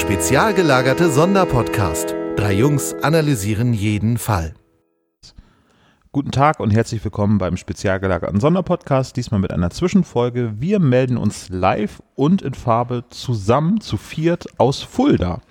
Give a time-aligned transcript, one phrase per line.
[0.00, 2.14] Spezial gelagerte Sonderpodcast.
[2.34, 4.54] Drei Jungs analysieren jeden Fall.
[6.10, 9.14] Guten Tag und herzlich willkommen beim spezial gelagerten Sonderpodcast.
[9.14, 10.54] Diesmal mit einer Zwischenfolge.
[10.56, 15.42] Wir melden uns live und in Farbe zusammen zu viert aus Fulda.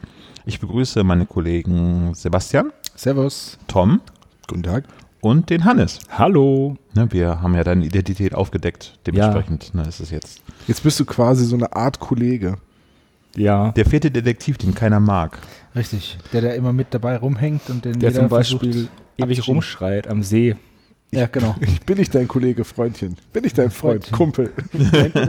[0.45, 3.59] Ich begrüße meine Kollegen Sebastian, Servus.
[3.68, 4.02] Tom
[4.48, 4.85] Guten Tag.
[5.21, 5.99] und den Hannes.
[6.09, 6.76] Hallo.
[6.95, 8.98] Ne, wir haben ja deine Identität aufgedeckt.
[9.05, 12.57] Dementsprechend ne, ist es jetzt Jetzt bist du quasi so eine Art Kollege.
[13.39, 13.71] Ja.
[13.71, 15.39] der vierte Detektiv, den keiner mag.
[15.75, 20.23] Richtig, der da immer mit dabei rumhängt und den Der zum Beispiel ewig rumschreit am
[20.23, 20.55] See.
[21.12, 21.55] Ja, genau.
[21.62, 23.15] Ich bin nicht dein Kollege, Freundchen.
[23.34, 24.17] Bin ich dein Freund, Freundchen.
[24.17, 24.53] Kumpel.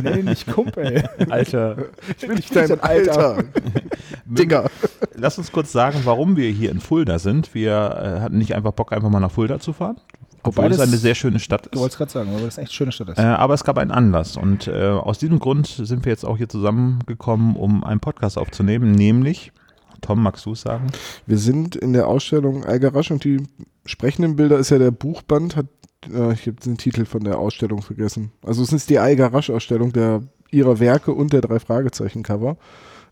[0.03, 1.09] Nenn ihn nicht Kumpel.
[1.31, 1.77] Alter.
[2.09, 3.45] Ich bin nicht dein Alter.
[4.27, 4.69] Digga.
[5.15, 7.55] Lass uns kurz sagen, warum wir hier in Fulda sind.
[7.55, 9.97] Wir äh, hatten nicht einfach Bock, einfach mal nach Fulda zu fahren.
[10.43, 11.99] Obwohl Wobei es das- eine sehr schöne Stadt Du wolltest ist.
[11.99, 13.19] gerade sagen, weil das echt eine schöne Stadt ist.
[13.19, 16.37] Äh, aber es gab einen Anlass und äh, aus diesem Grund sind wir jetzt auch
[16.39, 19.53] hier zusammengekommen, um einen Podcast aufzunehmen, nämlich,
[20.01, 20.87] Tom, magst du es sagen?
[21.27, 23.43] Wir sind in der Ausstellung Algarasch und die
[23.85, 25.57] sprechenden Bilder ist ja der Buchband.
[25.57, 25.67] Hat,
[26.11, 28.33] äh, ich habe den Titel von der Ausstellung vergessen.
[28.43, 32.57] Also es ist die Algarasch-Ausstellung der ihrer Werke und der drei Fragezeichen-Cover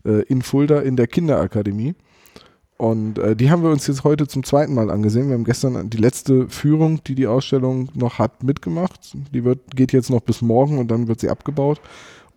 [0.03, 1.93] äh, in Fulda in der Kinderakademie.
[2.79, 5.27] Und äh, die haben wir uns jetzt heute zum zweiten Mal angesehen.
[5.27, 9.17] Wir haben gestern die letzte Führung, die die Ausstellung noch hat, mitgemacht.
[9.33, 11.81] Die wird, geht jetzt noch bis morgen und dann wird sie abgebaut.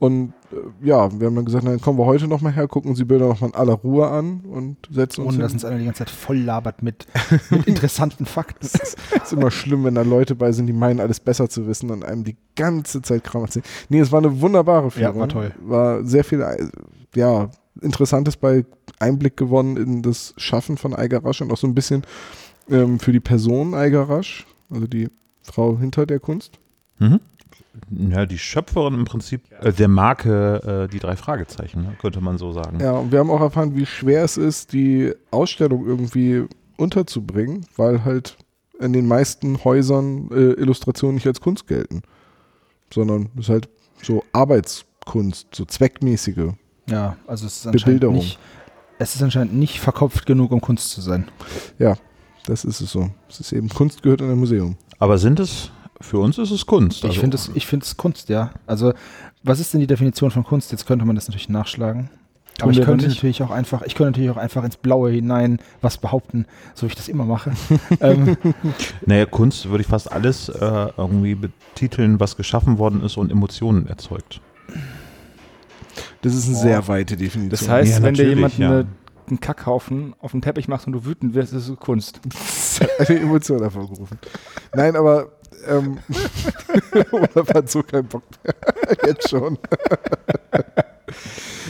[0.00, 2.98] Und äh, ja, wir haben dann gesagt, dann kommen wir heute nochmal her, gucken uns
[2.98, 5.58] die Bilder nochmal in aller Ruhe an und setzen uns dass hin.
[5.58, 7.06] uns einer die ganze Zeit voll labert mit,
[7.50, 8.66] mit interessanten Fakten.
[8.66, 12.04] ist immer schlimm, wenn da Leute bei sind, die meinen, alles besser zu wissen und
[12.04, 13.64] einem die ganze Zeit Kram erzählen.
[13.90, 15.14] Nee, es war eine wunderbare Führung.
[15.14, 15.54] Ja, war toll.
[15.60, 16.44] War sehr viel,
[17.14, 17.48] ja,
[17.80, 18.64] Interessantes bei
[18.98, 22.02] Einblick gewonnen in das Schaffen von Algarasch und auch so ein bisschen
[22.70, 25.08] ähm, für die Person Algarasch, also die
[25.42, 26.58] Frau hinter der Kunst.
[26.98, 27.20] Mhm.
[27.90, 32.36] Ja, die Schöpferin im Prinzip äh, der Marke äh, Die drei Fragezeichen, ne, könnte man
[32.38, 32.80] so sagen.
[32.80, 36.44] Ja, und wir haben auch erfahren, wie schwer es ist, die Ausstellung irgendwie
[36.76, 38.36] unterzubringen, weil halt
[38.78, 42.02] in den meisten Häusern äh, Illustrationen nicht als Kunst gelten,
[42.92, 43.68] sondern es ist halt
[44.02, 46.52] so Arbeitskunst, so zweckmäßige.
[46.88, 48.16] Ja, also es ist anscheinend Bebilderung.
[48.16, 48.38] nicht,
[48.98, 51.28] es ist anscheinend nicht verkopft genug, um Kunst zu sein.
[51.78, 51.96] Ja,
[52.46, 53.10] das ist es so.
[53.28, 54.76] Es ist eben Kunst gehört in ein Museum.
[54.98, 55.70] Aber sind es,
[56.00, 56.98] für uns ist es Kunst.
[56.98, 58.50] Ich Also, finde es, ich finde es Kunst, ja.
[58.66, 58.92] Also,
[59.42, 60.72] was ist denn die Definition von Kunst?
[60.72, 62.10] Jetzt könnte man das natürlich nachschlagen.
[62.58, 63.16] Aber Tun ich wir könnte nicht.
[63.16, 66.44] natürlich auch einfach, ich könnte natürlich auch einfach ins Blaue hinein was behaupten,
[66.74, 67.52] so wie ich das immer mache.
[68.00, 68.36] ähm,
[69.06, 73.86] Naja, Kunst würde ich fast alles äh, irgendwie betiteln, was geschaffen worden ist und Emotionen
[73.86, 74.40] erzeugt.
[76.22, 76.60] Das ist eine Oh.
[76.62, 77.50] sehr weite Definition.
[77.50, 78.68] Das heißt, Ja, wenn dir jemand ja.
[78.70, 78.86] eine,
[79.28, 82.20] einen Kackhaufen auf den Teppich macht und du wütend wirst, ist es Kunst.
[82.98, 84.18] eine Emotion hervorgerufen.
[84.74, 85.28] Nein, aber
[85.68, 85.98] ähm,
[87.12, 88.54] Olaf hat so keinen Bock mehr.
[89.06, 89.58] Jetzt schon.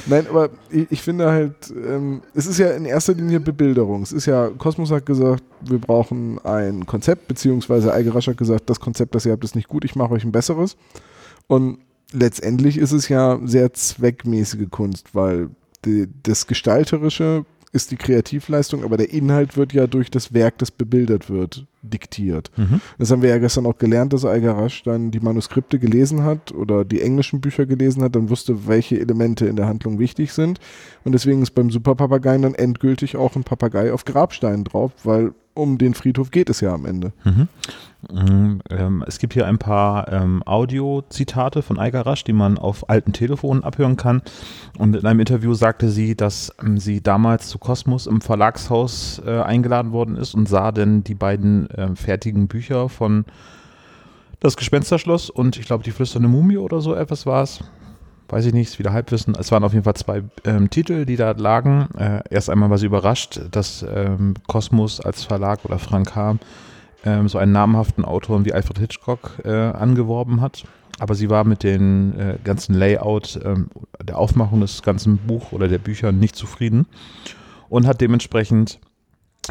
[0.06, 4.02] Nein, aber ich, ich finde halt, ähm, es ist ja in erster Linie Bebilderung.
[4.02, 8.80] Es ist ja, Kosmos hat gesagt, wir brauchen ein Konzept, beziehungsweise Algerasch hat gesagt, das
[8.80, 10.76] Konzept, das ihr habt, ist nicht gut, ich mache euch ein besseres.
[11.46, 11.78] Und
[12.12, 15.50] letztendlich ist es ja sehr zweckmäßige Kunst, weil
[15.84, 20.70] die, das Gestalterische ist die Kreativleistung, aber der Inhalt wird ja durch das Werk, das
[20.70, 22.50] bebildert wird, diktiert.
[22.56, 22.82] Mhm.
[22.98, 26.84] Das haben wir ja gestern auch gelernt, dass Algarasch dann die Manuskripte gelesen hat oder
[26.84, 30.60] die englischen Bücher gelesen hat, dann wusste, welche Elemente in der Handlung wichtig sind.
[31.04, 35.78] Und deswegen ist beim Superpapageien dann endgültig auch ein Papagei auf Grabstein drauf, weil um
[35.78, 37.12] den Friedhof geht es ja am Ende.
[37.24, 37.48] Mhm.
[38.10, 43.12] Mhm, ähm, es gibt hier ein paar ähm, Audio-Zitate von Algarasch, die man auf alten
[43.12, 44.22] Telefonen abhören kann.
[44.76, 49.40] Und in einem Interview sagte sie, dass ähm, sie damals zu Kosmos im Verlagshaus äh,
[49.40, 53.24] eingeladen worden ist und sah denn die beiden ähm, fertigen Bücher von
[54.40, 57.60] Das Gespensterschloss und ich glaube die flüsternde Mumie oder so etwas war es.
[58.32, 59.34] Weiß ich nicht, wieder Halbwissen.
[59.38, 61.88] Es waren auf jeden Fall zwei ähm, Titel, die da lagen.
[61.98, 66.36] Äh, erst einmal war sie überrascht, dass ähm, Kosmos als Verlag oder Frank H
[67.04, 70.64] ähm, so einen namhaften Autoren wie Alfred Hitchcock äh, angeworben hat.
[70.98, 73.68] Aber sie war mit dem äh, ganzen Layout, ähm,
[74.02, 76.86] der Aufmachung des ganzen Buch oder der Bücher nicht zufrieden
[77.68, 78.80] und hat dementsprechend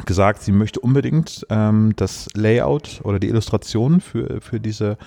[0.07, 4.97] gesagt, sie möchte unbedingt ähm, das Layout oder die Illustration für, für diese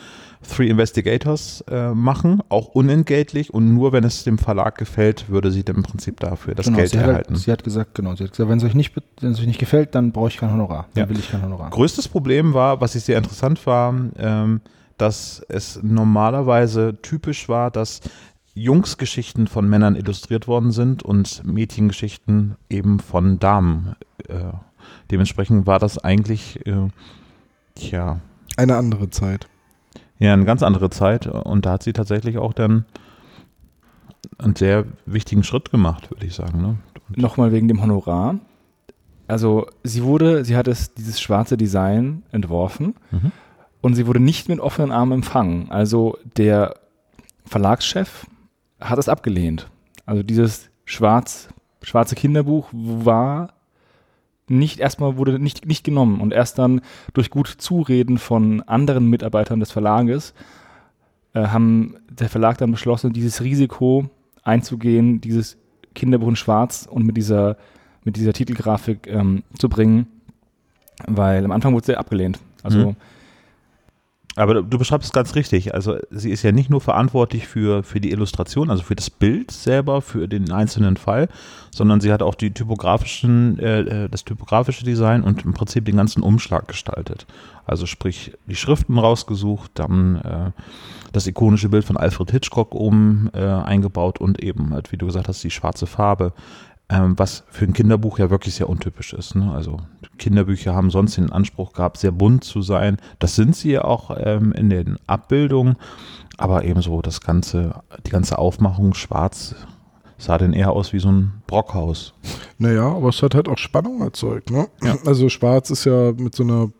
[0.48, 5.64] Three Investigators äh, machen, auch unentgeltlich und nur wenn es dem Verlag gefällt, würde sie
[5.64, 7.34] dann im Prinzip dafür das genau, Geld sie, hat erhalten.
[7.34, 9.46] halt, sie hat gesagt, genau, sie hat gesagt, wenn es euch nicht, wenn es euch
[9.46, 10.86] nicht gefällt, dann brauche ich kein Honorar.
[10.94, 11.08] Dann Ja.
[11.08, 11.70] will ich kein Honorar.
[11.70, 14.60] Größtes Problem war, was ich sehr interessant war, ähm,
[14.98, 18.00] dass es normalerweise typisch war, dass
[18.54, 23.96] Jungsgeschichten von Männern illustriert worden sind und Mädchengeschichten eben von Damen.
[24.28, 24.34] Äh,
[25.10, 26.88] dementsprechend war das eigentlich, äh,
[27.74, 28.20] tja,
[28.56, 29.48] Eine andere Zeit.
[30.18, 32.84] Ja, eine ganz andere Zeit und da hat sie tatsächlich auch dann
[34.38, 36.60] einen sehr wichtigen Schritt gemacht, würde ich sagen.
[36.60, 36.76] Ne?
[37.16, 38.36] Nochmal wegen dem Honorar.
[39.26, 43.32] Also sie wurde, sie hat es, dieses schwarze Design entworfen Mhm.
[43.80, 45.70] und sie wurde nicht mit offenen Armen empfangen.
[45.70, 46.74] Also der
[47.46, 48.26] Verlagschef
[48.80, 49.68] hat es abgelehnt.
[50.06, 51.48] Also dieses schwarz,
[51.82, 53.54] schwarze Kinderbuch war
[54.48, 56.80] nicht erstmal wurde nicht, nicht genommen und erst dann
[57.12, 60.34] durch gut Zureden von anderen Mitarbeitern des Verlages
[61.32, 64.08] äh, haben der Verlag dann beschlossen, dieses Risiko
[64.42, 65.56] einzugehen, dieses
[65.94, 67.56] Kinderbuch in Schwarz und mit dieser
[68.04, 70.06] mit dieser Titelgrafik ähm, zu bringen,
[71.06, 72.38] weil am Anfang wurde sie abgelehnt.
[72.62, 72.96] Also Mhm.
[74.36, 75.74] Aber du beschreibst es ganz richtig.
[75.74, 79.52] Also sie ist ja nicht nur verantwortlich für, für die Illustration, also für das Bild
[79.52, 81.28] selber, für den einzelnen Fall,
[81.70, 85.96] sondern sie hat auch die typografischen, äh, äh, das typografische Design und im Prinzip den
[85.96, 87.26] ganzen Umschlag gestaltet.
[87.64, 90.50] Also sprich die Schriften rausgesucht, dann äh,
[91.12, 95.28] das ikonische Bild von Alfred Hitchcock oben äh, eingebaut und eben halt, wie du gesagt
[95.28, 96.32] hast, die schwarze Farbe.
[96.90, 99.36] Ähm, was für ein Kinderbuch ja wirklich sehr untypisch ist.
[99.36, 99.50] Ne?
[99.54, 99.78] Also
[100.18, 102.98] Kinderbücher haben sonst den Anspruch gehabt, sehr bunt zu sein.
[103.18, 105.76] Das sind sie ja auch ähm, in den Abbildungen,
[106.36, 109.54] aber ebenso das ganze, die ganze Aufmachung schwarz
[110.18, 112.14] sah denn eher aus wie so ein Brockhaus.
[112.58, 114.68] Naja, aber es hat halt auch Spannung erzeugt, ne?
[115.04, 116.70] Also Schwarz ist ja mit so einer,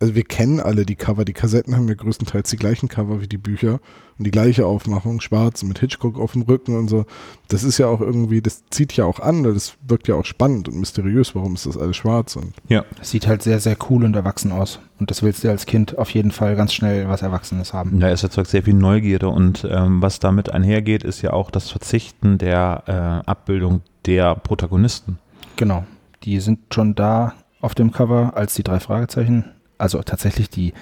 [0.00, 3.28] also wir kennen alle die Cover, die Kassetten haben ja größtenteils die gleichen Cover wie
[3.28, 3.80] die Bücher
[4.18, 7.04] und die gleiche Aufmachung, schwarz mit Hitchcock auf dem Rücken und so.
[7.48, 10.68] Das ist ja auch irgendwie, das zieht ja auch an, das wirkt ja auch spannend
[10.68, 12.84] und mysteriös, warum ist das alles schwarz und Ja.
[12.98, 14.80] Das sieht halt sehr, sehr cool und erwachsen aus.
[15.00, 18.00] Und das willst du als Kind auf jeden Fall ganz schnell was Erwachsenes haben.
[18.00, 21.70] Ja, es erzeugt sehr viel Neugierde und ähm, was damit einhergeht, ist ja auch das
[21.70, 25.18] Verzichten der äh, Abbildung der Protagonisten.
[25.56, 25.84] Genau.
[26.22, 29.44] Die sind schon da auf dem Cover als die drei Fragezeichen.
[29.78, 30.72] Also tatsächlich die,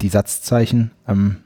[0.00, 1.36] die Satzzeichen ähm,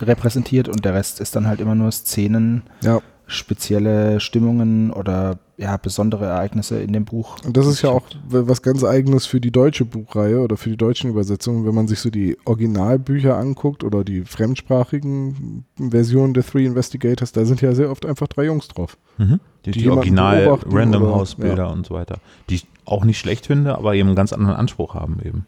[0.00, 3.00] repräsentiert und der Rest ist dann halt immer nur Szenen, ja.
[3.26, 7.36] spezielle Stimmungen oder ja, besondere Ereignisse in dem Buch.
[7.44, 10.76] Und das ist ja auch was ganz eigenes für die deutsche Buchreihe oder für die
[10.78, 16.64] deutschen Übersetzungen, wenn man sich so die Originalbücher anguckt oder die fremdsprachigen Versionen der Three
[16.64, 18.96] Investigators, da sind ja sehr oft einfach drei Jungs drauf.
[19.18, 19.38] Mhm.
[19.66, 22.20] Die, Die die Original Random House Bilder und so weiter.
[22.48, 25.46] Die auch nicht schlecht finde, aber eben einen ganz anderen Anspruch haben eben.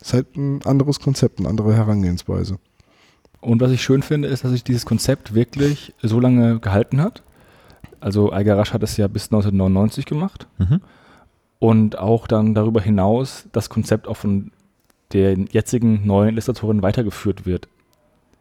[0.00, 2.58] ist halt ein anderes Konzept, eine andere Herangehensweise.
[3.40, 7.22] Und was ich schön finde, ist, dass sich dieses Konzept wirklich so lange gehalten hat.
[8.00, 10.80] Also Algarasch hat es ja bis 1999 gemacht Mhm.
[11.58, 14.50] und auch dann darüber hinaus das Konzept auch von
[15.12, 17.68] der jetzigen neuen Illustratorin weitergeführt wird.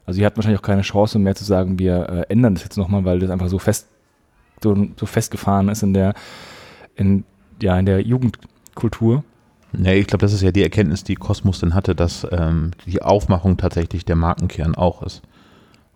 [0.05, 2.77] Also sie hat wahrscheinlich auch keine Chance mehr zu sagen, wir äh, ändern das jetzt
[2.77, 3.87] nochmal, weil das einfach so fest
[4.61, 6.13] so, so festgefahren ist in der
[6.95, 7.23] in
[7.61, 9.23] ja in der Jugendkultur.
[9.71, 13.01] Nee, ich glaube, das ist ja die Erkenntnis, die Kosmos dann hatte, dass ähm, die
[13.01, 15.23] Aufmachung tatsächlich der Markenkern auch ist.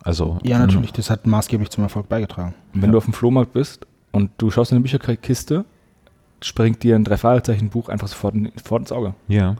[0.03, 2.55] Also Ja, natürlich, das hat maßgeblich zum Erfolg beigetragen.
[2.73, 5.65] Und wenn du auf dem Flohmarkt bist und du schaust in eine Bücherkiste,
[6.41, 9.13] springt dir ein Drei-Fragezeichen-Buch einfach sofort, in, sofort ins Auge.
[9.27, 9.57] Ja.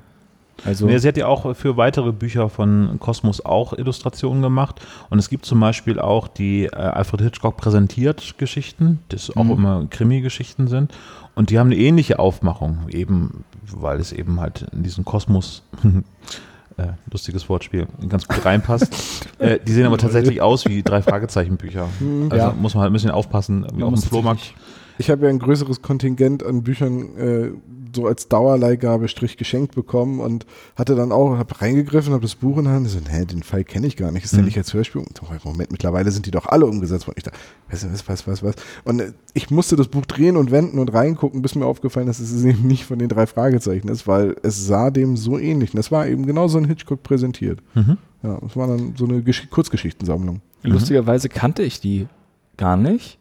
[0.66, 4.82] Also Nee, sie hat ja auch für weitere Bücher von Kosmos auch Illustrationen gemacht.
[5.10, 9.52] Und es gibt zum Beispiel auch die äh, Alfred Hitchcock präsentiert Geschichten, das auch Mhm.
[9.52, 10.92] immer Krimi-Geschichten sind.
[11.36, 15.62] Und die haben eine ähnliche Aufmachung, eben, weil es eben halt in diesen Kosmos,
[16.78, 19.28] äh, lustiges Wortspiel, ganz gut reinpasst.
[19.40, 21.88] äh, die sehen aber tatsächlich aus wie drei Fragezeichen-Bücher.
[22.30, 22.54] Also Ja.
[22.54, 24.54] muss man halt ein bisschen aufpassen, wie auf dem Flohmarkt.
[24.98, 27.52] Ich habe ja ein größeres Kontingent an Büchern äh,
[27.96, 32.58] so als Dauerleihgabe Strich geschenkt bekommen und hatte dann auch, habe reingegriffen, habe das Buch
[32.58, 34.46] in der Hand, so, hä, den Fall kenne ich gar nicht, ist der Mhm.
[34.46, 35.04] nicht als Hörspiel?
[35.44, 37.16] Moment, mittlerweile sind die doch alle umgesetzt worden.
[37.18, 37.38] Ich dachte,
[37.70, 38.56] was, was, was, was, was?
[38.84, 42.20] Und äh, ich musste das Buch drehen und wenden und reingucken, bis mir aufgefallen ist,
[42.20, 45.72] dass es eben nicht von den drei Fragezeichen ist, weil es sah dem so ähnlich.
[45.74, 47.60] Und das war eben genau so ein Hitchcock präsentiert.
[47.74, 47.98] Mhm.
[48.24, 50.42] Ja, das war dann so eine Gesch Kurzgeschichtensammlung.
[50.64, 52.08] lustigerweise kannte ich die
[52.58, 53.18] gar nicht.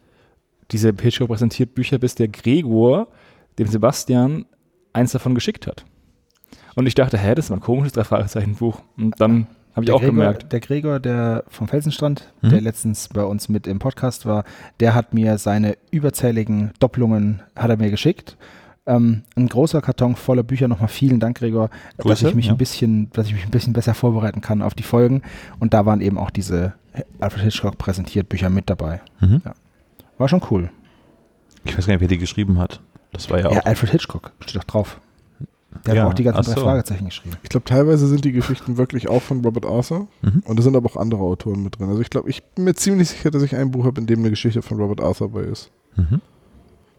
[0.73, 3.09] Diese Hitchcock präsentiert Bücher, bis der Gregor
[3.59, 4.45] dem Sebastian
[4.93, 5.85] eins davon geschickt hat.
[6.75, 8.81] Und ich dachte, hä, das ist mal ein komisches Drei-Fragezeichen-Buch.
[8.97, 12.49] Und dann habe ich Der auch Gregor, gemerkt, Der Gregor, der vom Felsenstrand, Mhm.
[12.51, 14.45] der letztens bei uns mit im Podcast war,
[14.81, 18.37] der hat mir seine überzähligen Doppelungen, hat er mir geschickt.
[18.87, 20.69] Ähm, ein großer Karton voller Bücher.
[20.69, 22.53] Nochmal vielen Dank, Gregor, dass Grüße, ich mich ja.
[22.53, 25.23] ein bisschen, dass ich mich ein bisschen besser vorbereiten kann auf die Folgen.
[25.59, 26.75] Und da waren eben auch diese
[27.21, 29.01] Alfred Hitchcock präsentiert Bücher mit dabei.
[29.21, 29.43] Mhm.
[30.19, 30.71] War schon cool.
[31.65, 32.81] Ich weiß gar nicht, wer die geschrieben hat.
[33.13, 33.65] Das war ja Ja, auch.
[33.67, 35.01] Alfred Hitchcock steht doch drauf.
[35.87, 36.61] Der Ja, hat auch die ganzen drei so.
[36.65, 37.37] Fragezeichen geschrieben.
[37.43, 40.09] Ich glaube, teilweise sind die Geschichten wirklich auch von Robert Arthur.
[40.23, 40.43] Mhm.
[40.47, 41.89] Und da sind aber auch andere Autoren mit drin.
[41.89, 44.21] Also ich glaube, ich bin mir ziemlich sicher, dass ich ein Buch habe, in dem
[44.21, 45.71] eine Geschichte von Robert Arthur bei ist.
[45.97, 46.21] Mhm.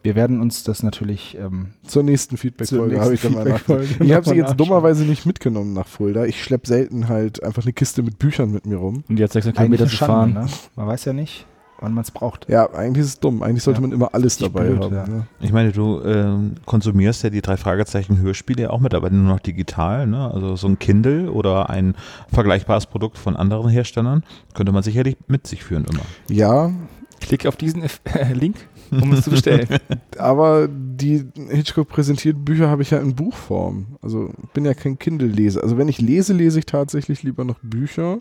[0.03, 3.79] Wir werden uns das natürlich ähm, Zur nächsten Feedback-Folge habe ich dann mal nächsten nachgeguckt.
[3.88, 6.25] Feedback-Folge Ich habe sie jetzt dummerweise nicht mitgenommen nach Fulda.
[6.25, 9.03] Ich schleppe selten halt einfach eine Kiste mit Büchern mit mir rum.
[9.09, 10.33] und jetzt 600 eigentlich Kilometer eine zu fahren.
[10.33, 10.47] ne?
[10.75, 11.45] Man weiß ja nicht.
[11.79, 12.50] Wann man es braucht.
[12.50, 13.43] Ja, eigentlich ist es dumm.
[13.43, 13.88] Eigentlich sollte Ja.
[13.88, 14.96] man immer alles dabei blöd, haben.
[14.96, 15.07] ja.
[15.07, 15.27] Ne?
[15.39, 19.31] Ich meine, du ähm, konsumierst ja die drei Fragezeichen Hörspiele ja auch mit, aber nur
[19.34, 20.07] noch digital.
[20.07, 20.31] Ne?
[20.31, 21.96] Also so ein Kindle oder ein
[22.34, 26.01] vergleichbares Produkt von anderen Herstellern könnte man sicherlich mit sich führen immer.
[26.29, 26.72] Ja,
[27.19, 27.89] Klick auf diesen äh,
[28.34, 28.57] Link,
[28.91, 29.67] um es zu bestellen.
[30.19, 33.98] aber die Hitchcock präsentiert Bücher habe ich ja in Buchform.
[34.03, 35.63] Also ich bin ja kein Kindle-Leser.
[35.63, 38.19] Also wenn ich lese, lese ich tatsächlich lieber noch Bücher.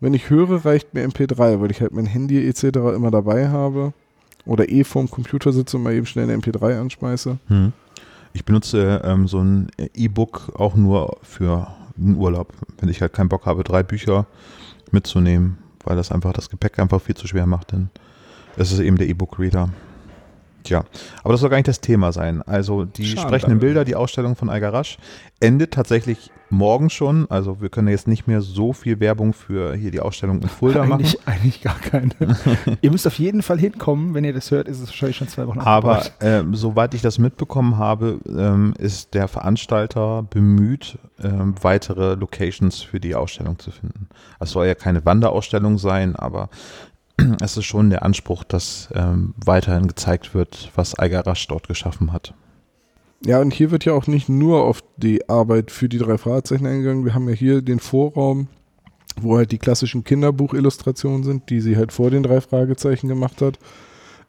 [0.00, 2.64] Wenn ich höre, reicht mir MP3, weil ich halt mein Handy etc.
[2.94, 3.92] immer dabei habe.
[4.46, 7.38] Oder eh vorm Computer sitze und mal eben schnell eine MP3 anschmeiße.
[7.48, 7.72] Hm.
[8.34, 13.28] Ich benutze ähm, so ein E-Book auch nur für einen Urlaub, wenn ich halt keinen
[13.28, 14.26] Bock habe, drei Bücher
[14.90, 17.72] mitzunehmen, weil das einfach das Gepäck einfach viel zu schwer macht.
[18.56, 19.70] Ist es eben der E-Book-Reader.
[20.64, 20.84] Tja,
[21.22, 22.40] aber das soll gar nicht das Thema sein.
[22.42, 24.96] Also die Schade, sprechenden Bilder, die Ausstellung von Algarasch
[25.38, 27.30] endet tatsächlich morgen schon.
[27.30, 30.84] Also wir können jetzt nicht mehr so viel Werbung für hier die Ausstellung in Fulda
[30.84, 30.92] machen.
[30.92, 32.12] Eigentlich, eigentlich gar keine.
[32.80, 34.14] ihr müsst auf jeden Fall hinkommen.
[34.14, 37.18] Wenn ihr das hört, ist es wahrscheinlich schon zwei Wochen Aber ähm, soweit ich das
[37.18, 44.08] mitbekommen habe, ähm, ist der Veranstalter bemüht, ähm, weitere Locations für die Ausstellung zu finden.
[44.40, 46.48] Es soll ja keine Wanderausstellung sein, aber
[47.40, 52.34] es ist schon der Anspruch, dass ähm, weiterhin gezeigt wird, was Algarasch dort geschaffen hat.
[53.24, 56.66] Ja, und hier wird ja auch nicht nur auf die Arbeit für die drei Fragezeichen
[56.66, 57.04] eingegangen.
[57.04, 58.48] Wir haben ja hier den Vorraum,
[59.18, 63.58] wo halt die klassischen Kinderbuchillustrationen sind, die sie halt vor den drei Fragezeichen gemacht hat.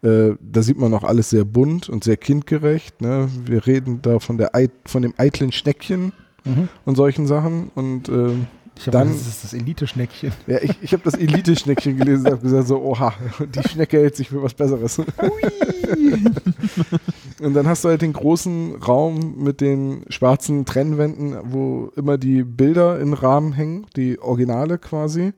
[0.01, 3.01] Äh, da sieht man auch alles sehr bunt und sehr kindgerecht.
[3.01, 3.27] Ne?
[3.45, 6.13] Wir reden da von, der Eit von dem eitlen Schneckchen
[6.45, 6.69] Mhm.
[6.85, 7.71] und solchen Sachen.
[7.75, 10.31] Und ähm, Ich dann- dann, das ist das Elite-Schneckchen.
[10.47, 14.15] ja, ich, ich habe das Elite-Schneckchen gelesen und habe gesagt, so, oha, die Schnecke hält
[14.15, 14.99] sich für was Besseres.
[17.41, 22.43] und dann hast du halt den großen Raum mit den schwarzen Trennwänden, wo immer die
[22.43, 25.33] Bilder in Rahmen hängen, die Originale quasi.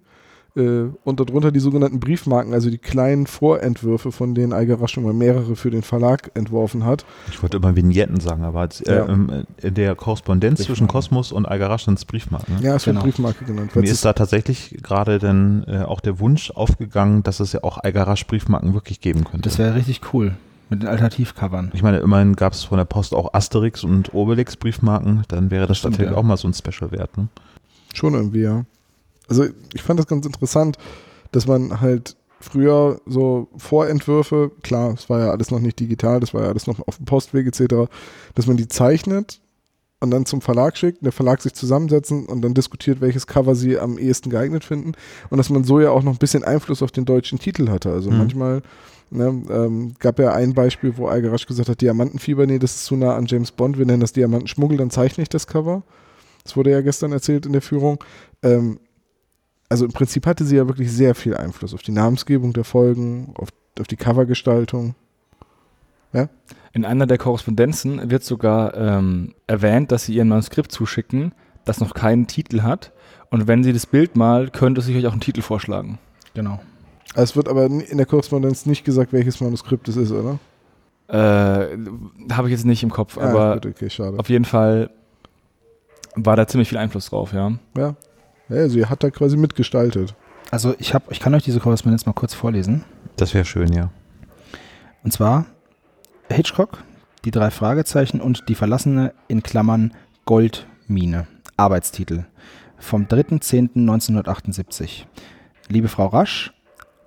[0.57, 5.13] Äh, und darunter die sogenannten Briefmarken, also die kleinen Vorentwürfe, von denen Algerasch schon mal
[5.13, 7.05] mehrere für den Verlag entworfen hat.
[7.29, 9.07] Ich wollte immer Vignetten sagen, aber als, äh, Ja.
[9.07, 10.87] ähm, in der Korrespondenz zwischen.
[10.87, 12.55] Kosmos und Algarasch sind es Briefmarken.
[12.55, 12.61] Ne?
[12.63, 13.03] Ja, es wird Genau.
[13.05, 13.75] Briefmarke genannt.
[13.75, 17.77] Mir ist da tatsächlich gerade dann äh, auch der Wunsch aufgegangen, dass es ja auch
[17.77, 19.47] Algarasch Briefmarken wirklich geben könnte.
[19.49, 20.33] Das wäre richtig cool.
[20.69, 21.71] Mit den Alternativcovern.
[21.73, 25.67] Ich meine, immerhin gab es von der Post auch Asterix und Obelix Briefmarken, dann wäre
[25.67, 26.17] das Stimmt, natürlich ja.
[26.17, 27.17] auch mal so ein Special wert.
[27.17, 27.27] Ne?
[27.93, 28.65] Schon irgendwie, ja.
[29.27, 30.77] Also ich fand das ganz interessant,
[31.31, 36.33] dass man halt früher so Vorentwürfe, klar, es war ja alles noch nicht digital, das
[36.33, 37.89] war ja alles noch auf dem Postweg etc.,
[38.35, 39.41] dass man die zeichnet
[39.99, 43.79] und dann zum Verlag schickt, der Verlag sich zusammensetzen und dann diskutiert, welches Cover sie
[43.79, 44.91] am ehesten geeignet finden
[45.29, 47.91] und dass man so ja auch noch ein bisschen Einfluss auf den deutschen Titel hatte.
[47.91, 48.17] Also Mhm.
[48.19, 48.61] manchmal
[49.09, 52.95] ne, ähm, gab ja ein Beispiel, wo Algarasch gesagt hat, Diamantenfieber, nee, das ist zu
[52.95, 55.81] nah an James Bond, wir nennen das Diamantenschmuggel, dann zeichne ich das Cover.
[56.43, 57.97] Das wurde ja gestern erzählt in der Führung.
[58.43, 58.79] Ähm,
[59.69, 63.33] also im Prinzip hatte sie ja wirklich sehr viel Einfluss auf die Namensgebung der Folgen,
[63.35, 64.95] auf, auf die Covergestaltung.
[66.73, 71.31] In einer der Korrespondenzen wird sogar ähm, erwähnt, dass sie ihr Manuskript zuschicken,
[71.65, 72.91] das noch keinen Titel hat.
[73.31, 75.97] Und wenn sie das Bild malt, könnte sie euch auch einen Titel vorschlagen.
[76.33, 76.59] Genau.
[77.15, 80.39] Also es wird aber in der Korrespondenz nicht gesagt, welches Manuskript es ist, oder?
[81.07, 81.77] Äh,
[82.33, 84.19] Habe ich jetzt nicht im Kopf, Ah, aber gut, okay, schade.
[84.19, 84.91] auf jeden Fall
[86.15, 87.53] war da ziemlich viel Einfluss drauf, ja.
[87.75, 87.95] Ja.
[88.49, 90.15] Ja, sie hat da quasi mitgestaltet.
[90.51, 92.83] Also ich, hab, ich kann euch diese Korrespondenz mal kurz vorlesen.
[93.17, 93.89] Das wäre schön, ja.
[95.03, 95.45] Und zwar
[96.29, 96.83] Hitchcock,
[97.25, 99.93] die drei Fragezeichen und die verlassene in Klammern
[100.25, 101.27] Goldmine.
[101.57, 102.25] Arbeitstitel.
[102.77, 105.05] Vom 3.10.1978.
[105.69, 106.53] Liebe Frau Rasch,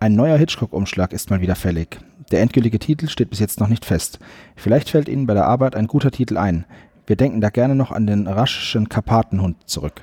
[0.00, 2.00] ein neuer Hitchcock-Umschlag ist mal wieder fällig.
[2.32, 4.18] Der endgültige Titel steht bis jetzt noch nicht fest.
[4.56, 6.64] Vielleicht fällt Ihnen bei der Arbeit ein guter Titel ein.
[7.06, 10.02] Wir denken da gerne noch an den raschschen Karpatenhund zurück.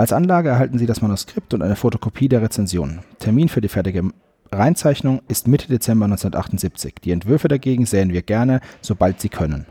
[0.00, 3.00] Als Anlage erhalten Sie das Manuskript und eine Fotokopie der Rezension.
[3.18, 4.12] Termin für die fertige
[4.50, 6.94] Reinzeichnung ist Mitte Dezember 1978.
[7.04, 9.66] Die Entwürfe dagegen sähen wir gerne, sobald Sie können.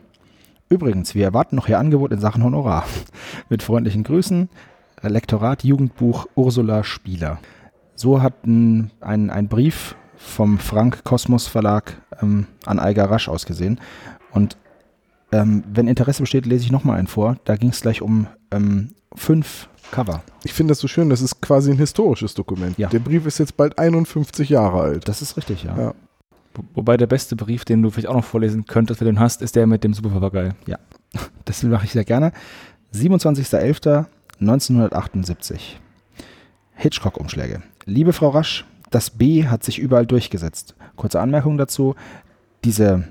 [0.70, 2.86] Übrigens, wir erwarten noch Ihr Angebot in Sachen Honorar.
[3.50, 4.50] Mit freundlichen Grüßen,
[5.02, 7.40] Lektorat Jugendbuch Ursula Spieler.
[7.96, 13.82] So hat ein, ein, Brief vom Frank Kosmos Verlag ähm, an Alga Rasch ausgesehen.
[14.30, 14.58] Und
[15.32, 17.38] ähm, wenn Interesse besteht, lese ich nochmal einen vor.
[17.46, 20.22] Da ging es gleich um ähm, fünf Cover.
[20.44, 22.78] Ich finde das so schön, das ist quasi ein historisches Dokument.
[22.78, 22.90] Ja.
[22.90, 25.08] Der Brief ist jetzt bald 51 Jahre alt.
[25.08, 25.78] Das ist richtig, ja.
[25.78, 25.94] Ja.
[26.54, 29.20] Wo- Wobei der beste Brief, den du vielleicht auch noch vorlesen könntest, wenn du den
[29.20, 30.52] hast, ist der mit dem Superpapagei.
[31.46, 32.32] Das mache ich sehr gerne.
[32.94, 35.60] 27.11.1978.
[36.76, 37.64] Hitchcock-Umschläge.
[37.86, 40.76] Liebe Frau Rasch, das B hat sich überall durchgesetzt.
[40.96, 41.96] Kurze Anmerkung dazu.
[42.64, 43.06] Diese,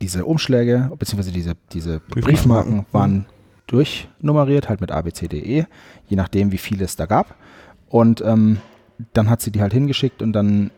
[0.00, 3.26] diese Umschläge, beziehungsweise diese, diese Briefmarken waren
[3.66, 5.66] durchnummeriert, halt mit A, B, C, D, E,
[6.06, 7.34] je nachdem, wie viele es da gab.
[7.88, 8.60] Und ähm,
[9.12, 10.70] dann hat sie die halt hingeschickt und dann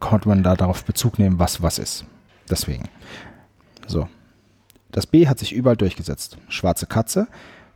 [0.00, 2.04] konnte man da darauf Bezug nehmen, was was ist.
[2.50, 2.88] Deswegen.
[3.86, 4.08] So.
[4.92, 6.38] Das B hat sich überall durchgesetzt.
[6.48, 7.26] Schwarze Katze.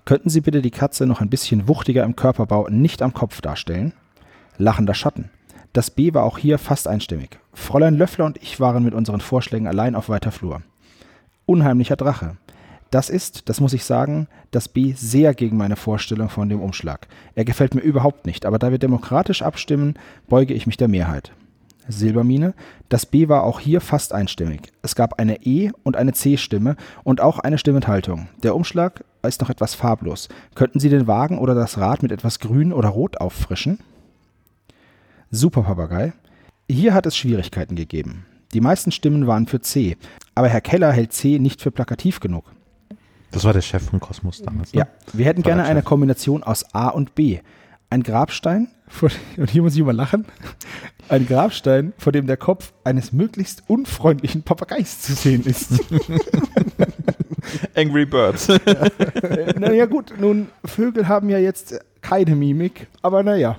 [0.04, 3.92] Könnten Sie bitte die Katze noch ein bisschen wuchtiger im Körperbau, nicht am Kopf darstellen?
[4.56, 5.30] Lachender Schatten.
[5.72, 7.38] Das B war auch hier fast einstimmig.
[7.52, 10.62] Fräulein Löffler und ich waren mit unseren Vorschlägen allein auf weiter Flur.
[11.44, 12.36] Unheimlicher Drache.
[12.90, 17.06] Das ist, das muss ich sagen, das B sehr gegen meine Vorstellung von dem Umschlag.
[17.34, 19.94] Er gefällt mir überhaupt nicht, aber da wir demokratisch abstimmen,
[20.28, 21.32] beuge ich mich der Mehrheit.
[21.88, 22.54] Silbermine.
[22.88, 24.72] Das B war auch hier fast einstimmig.
[24.82, 28.28] Es gab eine E- und eine C-Stimme und auch eine Stimmenthaltung.
[28.42, 30.28] Der Umschlag ist noch etwas farblos.
[30.54, 33.78] Könnten Sie den Wagen oder das Rad mit etwas Grün oder Rot auffrischen?
[35.30, 36.12] Super Papagei.
[36.70, 38.26] Hier hat es Schwierigkeiten gegeben.
[38.54, 39.96] Die meisten Stimmen waren für C,
[40.34, 42.44] aber Herr Keller hält C nicht für plakativ genug.
[43.30, 44.72] Das war der Chef von Kosmos damals.
[44.72, 44.80] Ne?
[44.80, 45.82] Ja, wir hätten gerne eine.
[45.82, 47.40] Kombination aus A und B.
[47.90, 50.26] Ein Grabstein, vor, und hier muss ich mal lachen,
[51.08, 55.72] ein Grabstein, vor dem der Kopf eines möglichst unfreundlichen Papageis zu sehen ist.
[57.74, 58.48] Angry Birds.
[59.58, 63.58] Naja gut, nun, Vögel haben ja jetzt keine Mimik, aber naja.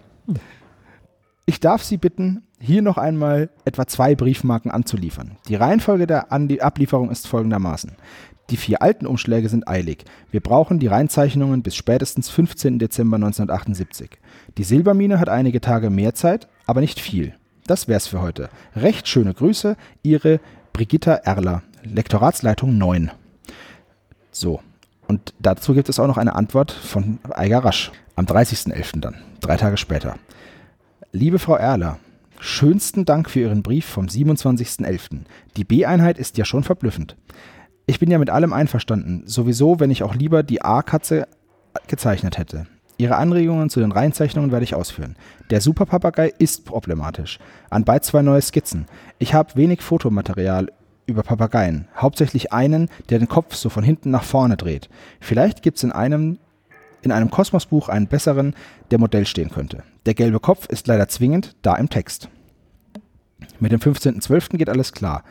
[1.45, 5.37] Ich darf Sie bitten, hier noch einmal etwa zwei Briefmarken anzuliefern.
[5.47, 7.93] Die Reihenfolge der An Ablieferung ist folgendermaßen.
[8.49, 10.05] Die vier alten Umschläge sind eilig.
[10.31, 12.79] Wir brauchen die Reinzeichnungen bis spätestens 15.
[12.79, 14.09] Dezember 1978.
[14.57, 17.35] Die Silbermine hat einige Tage mehr Zeit, aber nicht viel.
[17.67, 18.49] Das wär's für heute.
[18.75, 20.39] Recht schöne Grüße, Ihre
[20.73, 23.11] Brigitta Erler, Lektoratsleitung 9.
[24.31, 24.61] So,
[25.07, 27.91] und dazu gibt es auch noch eine Antwort von Eiger Rasch.
[28.15, 28.99] Am 30.11.
[28.99, 30.15] dann, drei Tage später.
[31.11, 31.99] Liebe Frau Erler,
[32.39, 35.21] schönsten Dank für Ihren Brief vom 27.11.
[35.55, 37.15] Die B-Einheit ist ja schon verblüffend.
[37.89, 41.27] Ich bin ja mit allem einverstanden, sowieso, wenn ich auch lieber die A-Katze
[41.87, 42.67] gezeichnet hätte.
[42.97, 45.15] Ihre Anregungen zu den Reihenzeichnungen werde ich ausführen.
[45.49, 47.39] Der Superpapagei ist problematisch.
[47.71, 48.85] Anbei zwei neue Skizzen.
[49.17, 50.71] Ich habe wenig Fotomaterial
[51.07, 51.87] über Papageien.
[51.97, 54.87] Hauptsächlich einen, der den Kopf so von hinten nach vorne dreht.
[55.19, 56.37] Vielleicht gibt's in einem
[57.01, 58.53] in einem Kosmosbuch einen besseren,
[58.91, 59.81] der Modell stehen könnte.
[60.05, 62.29] Der gelbe Kopf ist leider zwingend da im Text.
[63.59, 64.57] Mit dem 15.12.
[64.57, 65.23] geht alles klar.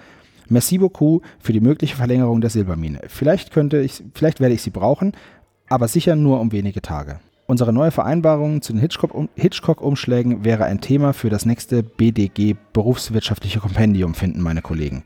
[0.48, 3.00] Merci beaucoup für die mögliche Verlängerung der Silbermine.
[3.08, 5.12] Vielleicht könnte ich, vielleicht werde ich sie brauchen,
[5.68, 7.20] aber sicher nur um wenige Tage.
[7.46, 13.60] Unsere neue Vereinbarung zu den Hitchcock- Hitchcock-Umschlägen wäre ein Thema für das nächste BDG Berufswirtschaftliche
[13.60, 15.02] Kompendium, finden meine Kollegen.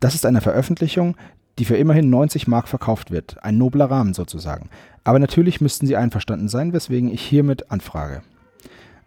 [0.00, 1.16] Das ist eine Veröffentlichung,
[1.58, 3.42] die für immerhin 90 Mark verkauft wird.
[3.42, 4.68] Ein nobler Rahmen sozusagen.
[5.04, 8.22] Aber natürlich müssten Sie einverstanden sein, weswegen ich hiermit anfrage.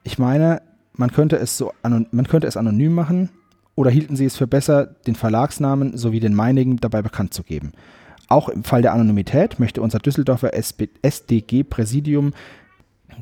[0.03, 0.61] Ich meine,
[0.93, 3.29] man könnte es, so man könnte es anonym machen
[3.75, 7.73] oder hielten Sie es für besser, den Verlagsnamen sowie den meinigen dabei bekannt zu geben.
[8.27, 12.33] Auch im Fall der Anonymität möchte unser Düsseldorfer SDG-Präsidium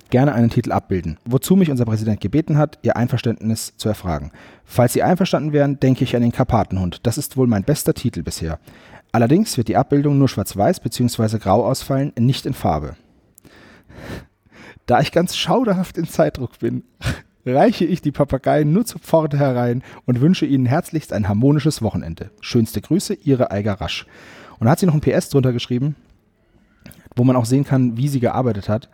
[0.09, 4.31] gerne einen Titel abbilden, wozu mich unser Präsident gebeten hat, Ihr Einverständnis zu erfragen.
[4.63, 7.05] Falls Sie einverstanden wären, denke ich an den Karpatenhund.
[7.05, 8.59] Das ist wohl mein bester Titel bisher.
[9.11, 11.37] Allerdings wird die Abbildung nur schwarz-weiß bzw.
[11.37, 12.95] grau ausfallen, nicht in Farbe.
[14.85, 16.83] Da ich ganz schauderhaft in Zeitdruck bin,
[17.45, 22.31] reiche ich die Papageien nur zur Pforte herein und wünsche Ihnen herzlichst ein harmonisches Wochenende.
[22.41, 24.05] Schönste Grüße, Ihre Eiger Rasch.
[24.59, 25.95] Und da hat sie noch ein PS drunter geschrieben,
[27.15, 28.89] wo man auch sehen kann, wie sie gearbeitet hat.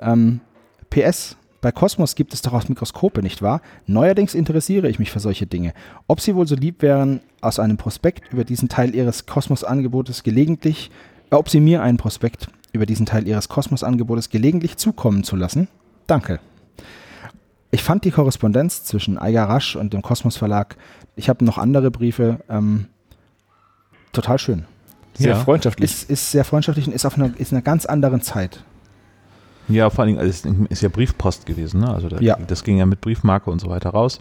[0.00, 0.40] Ähm,
[0.88, 3.60] PS, bei Kosmos gibt es doch auch Mikroskope, nicht wahr?
[3.86, 5.74] Neuerdings interessiere ich mich für solche Dinge.
[6.06, 10.90] Ob Sie wohl so lieb wären, aus einem Prospekt über diesen Teil Ihres Kosmos-Angebotes gelegentlich,
[11.30, 15.68] äh, ob Sie mir einen Prospekt über diesen Teil Ihres Kosmos-Angebotes gelegentlich zukommen zu lassen?
[16.06, 16.40] Danke.
[17.74, 20.76] Ich fand die Korrespondenz zwischen Eiger Rasch und dem Kosmos Verlag,
[21.16, 22.86] ich habe noch andere Briefe, ähm,
[24.12, 24.66] total schön.
[25.14, 25.36] Sehr Ja.
[25.38, 25.90] freundschaftlich.
[25.90, 28.62] Ist, ist sehr freundschaftlich und ist auf einer, ist in einer ganz anderen Zeit.
[29.68, 31.92] Ja, vor allen Dingen, also es ist ja Briefpost gewesen, ne?
[31.92, 32.36] Also da, Ja.
[32.46, 34.20] das ging ja mit Briefmarke und so weiter raus.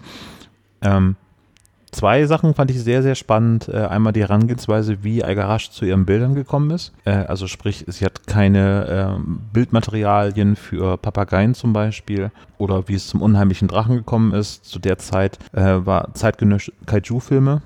[0.82, 1.16] Ähm,
[1.92, 3.68] zwei Sachen fand ich sehr, sehr spannend.
[3.68, 6.94] Äh, einmal die Herangehensweise, wie Algarasch zu ihren Bildern gekommen ist.
[7.06, 13.08] Äh, also sprich, sie hat keine ähm, Bildmaterialien für Papageien zum Beispiel oder wie es
[13.08, 14.66] zum unheimlichen Drachen gekommen ist.
[14.66, 17.62] Zu der Zeit äh, war zeitgenössische Kaiju-Filme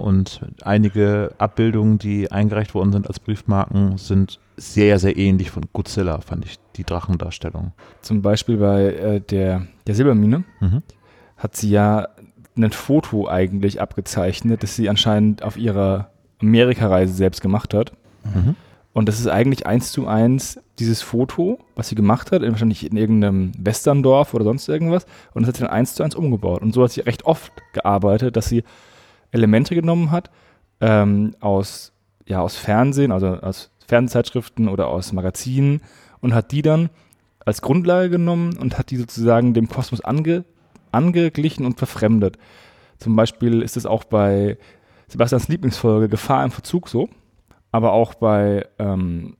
[0.00, 6.20] und einige Abbildungen, die eingereicht worden sind als Briefmarken, sind sehr, sehr ähnlich von Godzilla,
[6.20, 7.72] fand ich, die Drachendarstellung.
[8.02, 10.82] Zum Beispiel bei äh, der, der Silbermine Mhm.
[11.36, 12.08] hat sie ja
[12.56, 16.10] ein Foto eigentlich abgezeichnet, das sie anscheinend auf ihrer
[16.40, 17.92] Amerikareise selbst gemacht hat.
[18.24, 18.56] Mhm.
[18.92, 22.96] Und das ist eigentlich eins zu eins dieses Foto, was sie gemacht hat, wahrscheinlich in
[22.96, 25.06] irgendeinem Westerndorf oder sonst irgendwas.
[25.32, 26.62] Und das hat sie dann eins zu eins umgebaut.
[26.62, 28.64] Und so hat sie recht oft gearbeitet, dass sie
[29.30, 30.30] Elemente genommen hat
[30.80, 31.92] ähm, aus,
[32.26, 35.82] ja, aus Fernsehen, also aus Fernsehzeitschriften oder aus Magazinen
[36.20, 36.90] und hat die dann
[37.44, 40.44] als Grundlage genommen und hat die sozusagen dem Kosmos ange,
[40.92, 42.38] angeglichen und verfremdet.
[42.98, 44.58] Zum Beispiel ist es auch bei
[45.08, 47.08] Sebastians Lieblingsfolge Gefahr im Verzug so,
[47.72, 49.36] aber auch bei ähm,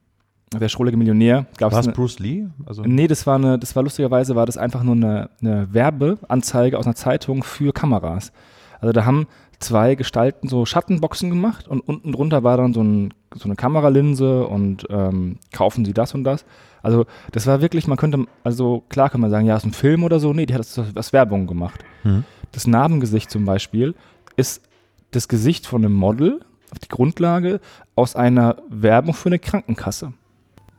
[0.53, 2.47] der schrullige Millionär gab War es es Bruce Lee?
[2.67, 6.77] Also, Nee, das war eine, das war lustigerweise, war das einfach nur eine, eine Werbeanzeige
[6.77, 8.33] aus einer Zeitung für Kameras.
[8.81, 9.27] Also da haben
[9.61, 14.47] zwei Gestalten so Schattenboxen gemacht und unten drunter war dann so, ein, so eine Kameralinse
[14.47, 16.45] und ähm, kaufen sie das und das.
[16.83, 20.03] Also das war wirklich, man könnte, also klar kann man sagen, ja, ist ein Film
[20.03, 20.33] oder so.
[20.33, 21.85] Nee, die hat das als Werbung gemacht.
[22.05, 22.25] Mhm.
[22.53, 23.95] Das Narbengesicht zum Beispiel
[24.37, 24.63] ist
[25.11, 26.41] das Gesicht von einem Model
[26.73, 27.61] auf die Grundlage
[27.97, 30.15] aus einer Werbung für eine Krankenkasse.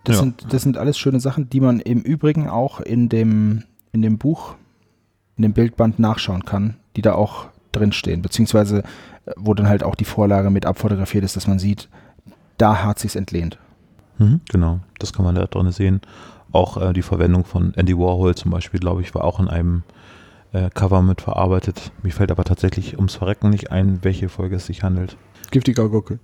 [0.06, 0.22] Das, Ja.
[0.24, 4.18] sind, das sind alles schöne Sachen, die man im Übrigen auch in dem, in dem
[4.18, 4.56] Buch,
[5.38, 8.80] in dem Bildband nachschauen kann, die da auch drinstehen, beziehungsweise
[9.26, 11.90] äh, wo dann halt auch die Vorlage mit abfotografiert ist, dass man sieht,
[12.58, 13.58] da hat sich's entlehnt.
[14.18, 16.02] Mhm, genau, das kann man da drin sehen.
[16.52, 19.84] Auch äh, die Verwendung von Andy Warhol zum Beispiel, glaube ich, war auch in einem
[20.54, 21.92] äh, Cover mit verarbeitet.
[22.04, 25.16] Mir fällt aber tatsächlich ums Verrecken nicht ein, welche Folge es sich handelt.
[25.50, 26.20] Giftiger Gockel.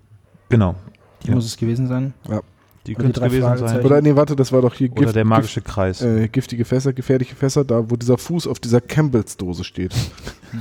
[0.50, 0.76] Genau,
[1.24, 1.36] Die Ja.
[1.36, 2.14] muss es gewesen sein.
[2.28, 2.42] Oder
[2.88, 3.86] die könnte drei gewesen sein.
[3.86, 6.02] Oder nee, warte, das war doch hier Oder der magische Kreis.
[6.02, 9.94] äh, giftige Fässer, gefährliche Fässer, da wo dieser Fuß auf dieser Campbells-Dose steht.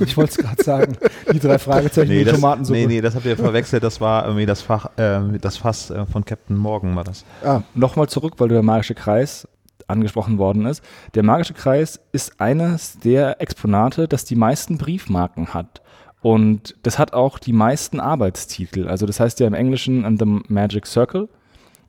[0.01, 0.97] Ich wollte es gerade sagen.
[1.31, 2.77] Die drei Fragezeichen nee, und das, Tomatensuppe.
[2.77, 3.85] nee, nee, das habt ihr verwechselt.
[3.85, 7.23] Das war irgendwie das Fach, äh, das Fass äh, von Captain Morgan war das.
[7.41, 9.47] Ah, Nochmal zurück, weil der magische Kreis
[9.87, 10.83] angesprochen worden ist.
[11.15, 15.81] Der magische Kreis ist eines der Exponate, das die meisten Briefmarken hat.
[16.21, 18.89] Und das hat auch die meisten Arbeitstitel.
[18.89, 21.29] Also das heißt ja im Englischen The Magic Circle.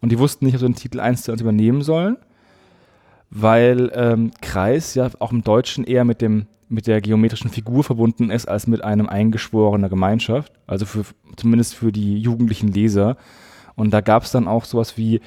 [0.00, 2.16] Und die wussten nicht, ob sie den Titel eins zu eins übernehmen sollen,
[3.30, 8.30] weil ähm, Kreis ja auch im Deutschen eher mit dem mit der geometrischen Figur verbunden
[8.30, 11.04] ist als mit einem eingeschworener Gemeinschaft, also für,
[11.36, 13.16] zumindest für die jugendlichen Leser.
[13.74, 15.20] Und da gab es dann auch sowas wie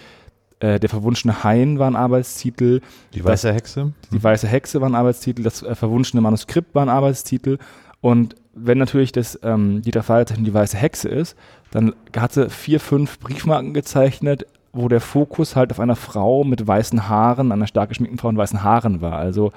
[0.60, 2.82] äh, Der verwunschene Hain war ein Arbeitstitel,
[3.14, 3.94] Die weiße Hexe.
[4.12, 7.58] Die weiße Hexe war ein Arbeitstitel, das äh, verwunschene Manuskript war ein Arbeitstitel.
[8.02, 11.36] Und wenn natürlich das ähm, die drei Fragezeichen die weiße Hexe ist,
[11.72, 16.66] dann hat sie vier, fünf Briefmarken gezeichnet, wo der Fokus halt auf einer Frau mit
[16.66, 19.18] weißen Haaren, einer stark geschminkten Frau mit weißen Haaren war.
[19.18, 19.52] Also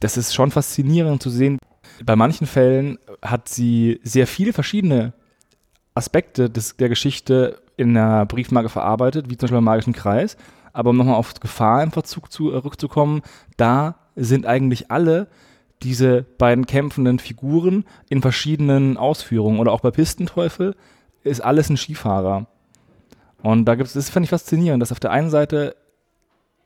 [0.00, 1.58] das ist schon faszinierend zu sehen.
[2.04, 5.12] Bei manchen Fällen hat sie sehr viele verschiedene
[5.94, 10.36] Aspekte des, der Geschichte in einer Briefmarke verarbeitet, wie zum Beispiel beim Magischen Kreis.
[10.72, 13.20] Aber um nochmal auf Gefahr im Verzug zu, äh,
[13.56, 15.28] da sind eigentlich alle
[15.82, 19.60] diese beiden kämpfenden Figuren in verschiedenen Ausführungen.
[19.60, 20.74] Oder auch bei Pistenteufel
[21.24, 22.46] ist alles ein Skifahrer.
[23.42, 25.76] Und da gibt es, das fand ich faszinierend, dass auf der einen Seite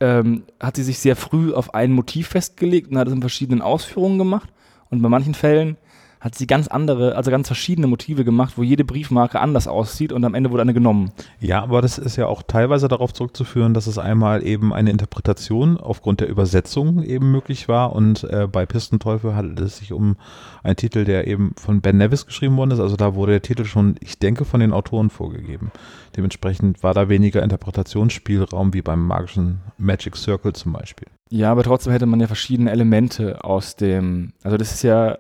[0.00, 3.62] ähm, hat sie sich sehr früh auf ein Motiv festgelegt und hat es in verschiedenen
[3.62, 4.50] Ausführungen gemacht.
[4.90, 5.76] Und bei manchen Fällen
[6.22, 10.24] hat sie ganz andere, also ganz verschiedene Motive gemacht, wo jede Briefmarke anders aussieht und
[10.24, 11.10] am Ende wurde eine genommen.
[11.40, 15.78] Ja, aber das ist ja auch teilweise darauf zurückzuführen, dass es einmal eben eine Interpretation
[15.78, 20.14] aufgrund der Übersetzung eben möglich war und äh, bei Pistenteufel handelt es sich um
[20.62, 22.78] einen Titel, der eben von Ben Nevis geschrieben worden ist.
[22.78, 25.72] Also da wurde der Titel schon, ich denke, von den Autoren vorgegeben.
[26.16, 31.08] Dementsprechend war da weniger Interpretationsspielraum wie beim magischen Magic Circle zum Beispiel.
[31.30, 35.18] Ja, aber trotzdem hätte man ja verschiedene Elemente aus dem, also das ist ja,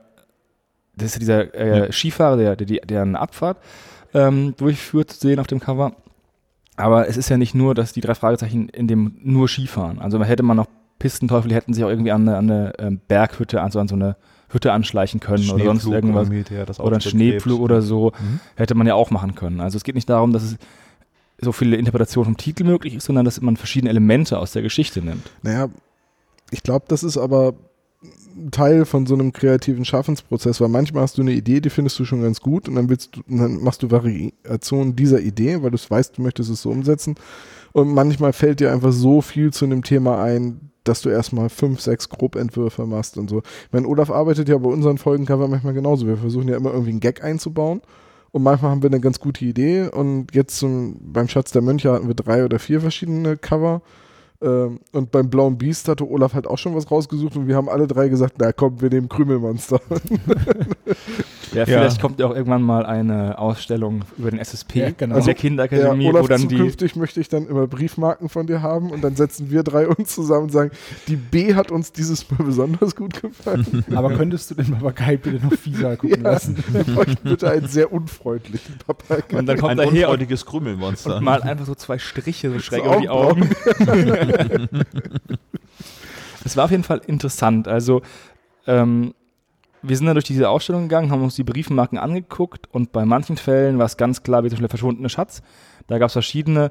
[0.96, 3.58] das ist ja dieser äh, Skifahrer, der, der, der eine Abfahrt
[4.14, 5.92] ähm, durchführt, zu sehen auf dem Cover.
[6.76, 9.98] Aber es ist ja nicht nur, dass die drei Fragezeichen in dem nur Skifahren.
[9.98, 10.66] Also man hätte man noch
[10.98, 13.94] Pistenteufel, die hätten sich auch irgendwie an eine, an eine ähm, Berghütte, also an so
[13.94, 14.16] eine
[14.48, 16.28] Hütte anschleichen können oder sonst irgendwas.
[16.66, 18.12] das Oder ein Schneepflug oder so.
[18.18, 18.40] Mhm.
[18.54, 19.60] Hätte man ja auch machen können.
[19.60, 20.56] Also es geht nicht darum, dass es
[21.40, 25.02] so viele Interpretationen vom Titel möglich ist, sondern dass man verschiedene Elemente aus der Geschichte
[25.02, 25.30] nimmt.
[25.42, 25.68] naja,
[26.50, 27.54] ich glaube, das ist aber
[28.50, 32.04] Teil von so einem kreativen Schaffensprozess, weil manchmal hast du eine Idee, die findest du
[32.04, 35.78] schon ganz gut und dann willst du, dann machst du Variationen dieser Idee, weil du
[35.78, 37.14] weißt, du möchtest es so umsetzen.
[37.72, 41.80] Und manchmal fällt dir einfach so viel zu einem Thema ein, dass du erstmal fünf,
[41.80, 43.38] sechs Grobentwürfe machst und so.
[43.38, 46.06] Ich meine, Olaf arbeitet ja bei unseren Folgencover manchmal genauso.
[46.06, 47.80] Wir versuchen ja immer irgendwie einen Gag einzubauen.
[48.32, 49.88] Und manchmal haben wir eine ganz gute Idee.
[49.88, 53.82] Und jetzt zum, beim Schatz der Mönche hatten wir drei oder vier verschiedene Cover.
[54.42, 57.68] Ähm, und beim Blauen Biest hatte Olaf halt auch schon was rausgesucht und wir haben
[57.68, 59.80] alle drei gesagt, na komm, wir nehmen Krümelmonster.
[61.54, 65.16] Ja, vielleicht kommt ja auch irgendwann mal eine Ausstellung über den SSP Ja, genau.
[65.16, 66.56] in der Ja, Kinderakademie, Olaf, wo dann die.
[66.56, 70.14] zukünftig möchte ich dann immer Briefmarken von dir haben und dann setzen wir drei uns
[70.14, 70.70] zusammen und sagen,
[71.08, 73.84] die B hat uns dieses Mal besonders gut gefallen.
[73.94, 76.56] Aber könntest du den Papagei bitte noch fieser gucken ja, lassen?
[76.72, 79.38] wir bräuchten bitte einen sehr unfreundlichen Papagei.
[79.38, 81.16] Und dann kommt Ein er her und, unfreudiges Krümelmonster.
[81.16, 83.50] und mal einfach so zwei Striche so schräg So über die Augen.
[86.44, 87.68] Es war auf jeden Fall interessant.
[87.68, 88.02] Also,
[88.66, 89.14] ähm,
[89.82, 93.36] wir sind dann durch diese Ausstellung gegangen, haben uns die Briefmarken angeguckt und bei manchen
[93.36, 95.42] Fällen war es ganz klar, wie zum Beispiel der verschwundene Schatz.
[95.86, 96.70] Da gab es verschiedene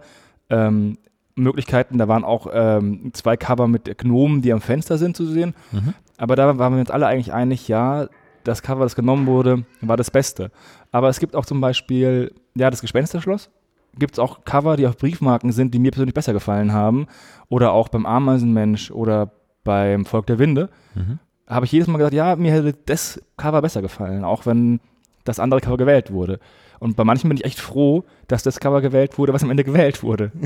[0.49, 0.97] ähm,
[1.35, 1.97] Möglichkeiten.
[1.97, 5.53] Da waren auch ähm, zwei Cover mit Gnomen, die am Fenster sind, zu sehen.
[5.71, 5.93] Mhm.
[6.17, 8.07] Aber da waren wir uns alle eigentlich einig, ja,
[8.43, 10.51] das Cover, das genommen wurde, war das Beste.
[10.91, 13.49] Aber es gibt auch zum Beispiel, ja, das Gespensterschloss.
[13.97, 17.07] Gibt es auch Cover, die auf Briefmarken sind, die mir persönlich besser gefallen haben.
[17.49, 19.31] Oder auch beim Ameisenmensch oder
[19.63, 20.69] beim Volk der Winde.
[20.95, 21.19] Mhm.
[21.51, 24.79] Habe ich jedes Mal gesagt, ja, mir hätte das Cover besser gefallen, auch wenn
[25.25, 26.39] das andere Cover gewählt wurde.
[26.79, 29.63] Und bei manchen bin ich echt froh, dass das Cover gewählt wurde, was am Ende
[29.63, 30.31] gewählt wurde.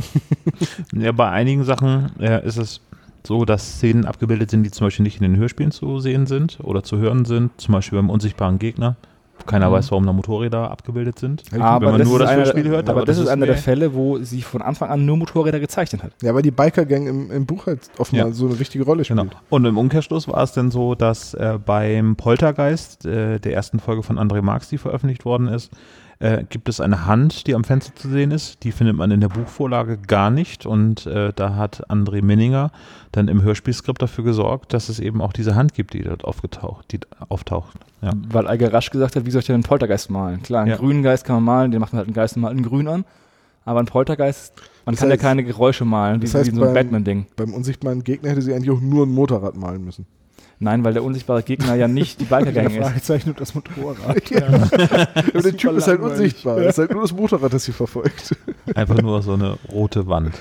[0.94, 2.82] Ja, bei einigen Sachen äh, ist es
[3.26, 6.60] so, dass Szenen abgebildet sind, die zum Beispiel nicht in den Hörspielen zu sehen sind
[6.64, 7.52] oder zu hören sind.
[7.58, 8.96] Zum Beispiel beim unsichtbaren Gegner.
[9.46, 9.74] Keiner Mhm.
[9.74, 11.44] weiß, warum da Motorräder abgebildet sind.
[11.60, 12.90] Aber wenn man das nur ist das einer- Hörspiel hört.
[12.90, 16.12] Aber das ist einer der Fälle, wo sie von Anfang an nur Motorräder gezeichnet hat.
[16.22, 18.34] Ja, weil die Biker-Gang im, im Buch halt offenbar Ja.
[18.34, 19.20] so eine wichtige Rolle spielt.
[19.20, 19.32] Genau.
[19.50, 24.04] Und im Umkehrschluss war es dann so, dass äh, beim Poltergeist, äh, der ersten Folge
[24.04, 25.72] von André Marx, die veröffentlicht worden ist,
[26.20, 28.64] äh, gibt es eine Hand, die am Fenster zu sehen ist.
[28.64, 30.66] Die findet man in der Buchvorlage gar nicht.
[30.66, 32.72] Und äh, da hat André Minninger
[33.12, 36.92] dann im Hörspielskript dafür gesorgt, dass es eben auch diese Hand gibt, die dort aufgetaucht,
[36.92, 37.00] die
[37.30, 37.78] auftaucht.
[38.02, 38.12] Ja.
[38.30, 40.42] Weil Eiger rasch gesagt hat, wie soll ich denn einen Poltergeist malen?
[40.44, 40.78] Klar, einen Ja.
[40.78, 43.06] grünen Geist kann man malen, den macht man halt einen Geist mal in grün an.
[43.66, 44.54] Aber ein Poltergeist,
[44.86, 46.74] man Das kann heißt- ja keine Geräusche malen, wie, das heißt, wie so ein beim-
[46.76, 47.26] Batman-Ding.
[47.36, 50.06] Beim unsichtbaren Gegner hätte sie eigentlich auch nur ein Motorrad malen müssen.
[50.60, 52.78] Nein, weil der unsichtbare Gegner ja nicht die Biker-Gang ist.
[52.78, 54.30] Fragezeichen und das Motorrad.
[54.32, 54.48] Ja.
[54.48, 56.58] Aber der Typ ist halt unsichtbar.
[56.60, 58.36] Es ist halt nur das Motorrad, das sie verfolgt.
[58.74, 60.34] Einfach nur so eine rote Wand.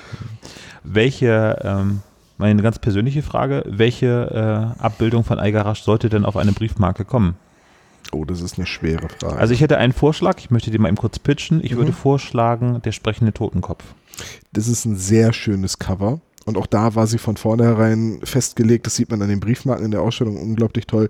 [0.83, 2.01] Welche, ähm,
[2.37, 7.35] meine ganz persönliche Frage, welche äh, Abbildung von Eiger sollte denn auf eine Briefmarke kommen?
[8.11, 9.37] Oh, das ist eine schwere Frage.
[9.37, 11.63] Also ich hätte einen Vorschlag, ich möchte dir mal eben kurz pitchen.
[11.63, 11.77] Ich Mhm.
[11.77, 13.83] würde vorschlagen, der sprechende Totenkopf.
[14.53, 16.19] das ist ein sehr schönes Cover.
[16.45, 18.85] Und auch da war sie von vornherein festgelegt.
[18.85, 21.09] Das sieht man an den Briefmarken in der Ausstellung unglaublich toll.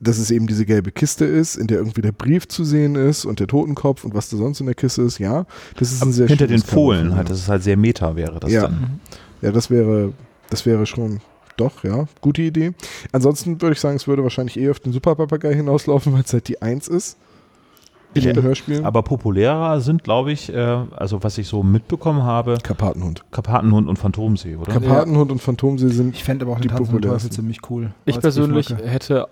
[0.00, 3.24] Dass es eben diese gelbe Kiste ist, in der irgendwie der Brief zu sehen ist
[3.24, 5.18] und der Totenkopf und was da sonst in der Kiste ist.
[5.20, 5.46] Ja,
[5.78, 8.40] das ist ein sehr Hinter den Fohlen halt, dass es halt sehr meta wäre.
[8.40, 8.62] Das Ja.
[8.62, 9.00] dann.
[9.42, 10.12] Ja, das wäre,
[10.50, 11.20] das wäre schon,
[11.56, 12.72] doch, ja, gute Idee.
[13.12, 16.48] Ansonsten würde ich sagen, es würde wahrscheinlich eh auf den Superpapagei hinauslaufen, weil es halt
[16.48, 17.16] die Eins ist.
[18.14, 18.32] In Ja.
[18.32, 18.84] den Hörspielen.
[18.84, 20.58] Aber populärer sind, glaube ich, äh,
[20.96, 23.24] also was ich so mitbekommen habe, Karpatenhund.
[23.30, 24.70] Karpatenhund und Phantomsee, oder?
[24.70, 27.92] Karpatenhund und Phantomsee sind Ich fände aber auch Die den Tanz Teufel ziemlich cool.
[28.04, 28.88] Ich persönlich Briefmarke.
[28.90, 29.26] hätte,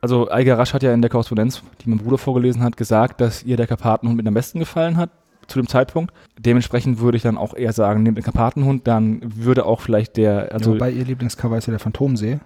[0.00, 3.42] also Eiger Rasch hat ja in der Korrespondenz, die mein Bruder vorgelesen hat, gesagt, dass
[3.44, 5.10] ihr der Karpatenhund mit am besten gefallen hat
[5.46, 6.12] zu dem Zeitpunkt.
[6.38, 10.52] Dementsprechend würde ich dann auch eher sagen, nehmt den Karpatenhund, dann würde auch vielleicht der,
[10.52, 12.40] also ja, wobei ihr Lieblingscover ist ja der Phantomsee.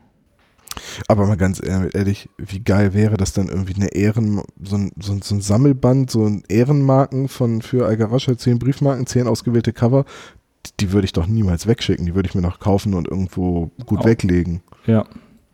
[1.08, 4.92] Aber mal ganz ehr- ehrlich, wie geil wäre das dann irgendwie eine Ehren, so ein,
[5.00, 9.72] so ein, so ein Sammelband, so ein Ehrenmarken von für Algarascha, zehn Briefmarken, zehn ausgewählte
[9.72, 10.04] Cover,
[10.78, 12.06] die würde ich doch niemals wegschicken.
[12.06, 14.04] Die würde ich mir noch kaufen und irgendwo gut Auch.
[14.06, 14.62] weglegen.
[14.86, 15.04] ja.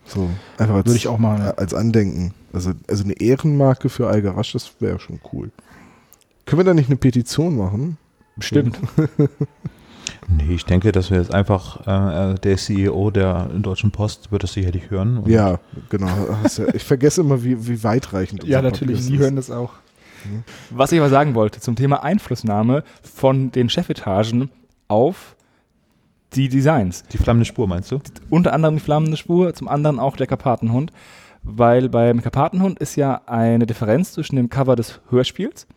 [0.09, 1.43] So, einfach als, Würde ich auch machen.
[1.57, 2.33] als Andenken.
[2.53, 5.51] Also, also eine Ehrenmarke für Algarasch, das wäre schon cool.
[6.45, 7.99] Können wir da nicht eine Petition machen?
[8.37, 8.79] Bestimmt.
[10.29, 14.53] Nee, ich denke, dass wir jetzt einfach, äh, der CEO der Deutschen Post wird das
[14.53, 15.19] sicherlich hören.
[15.19, 16.09] Und Ja, genau.
[16.75, 19.03] Ich vergesse immer, wie, wie weitreichend Ja, natürlich.
[19.03, 19.73] Sie hören das auch.
[20.71, 24.51] Was ich aber sagen wollte zum Thema Einflussnahme von den Chefetagen
[24.89, 25.37] auf
[26.35, 27.05] die Designs.
[27.13, 28.01] Die flammende Spur, meinst du?
[28.31, 30.93] Unter anderem die flammende Spur, zum anderen auch der Karpatenhund.
[31.43, 35.69] Weil beim Karpatenhund ist ja eine Differenz zwischen dem Cover des Hörspiels,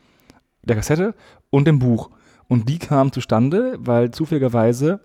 [0.64, 1.14] der Kassette
[1.52, 2.10] und dem Buch.
[2.50, 5.00] Und die kam zustande, weil zufälligerweise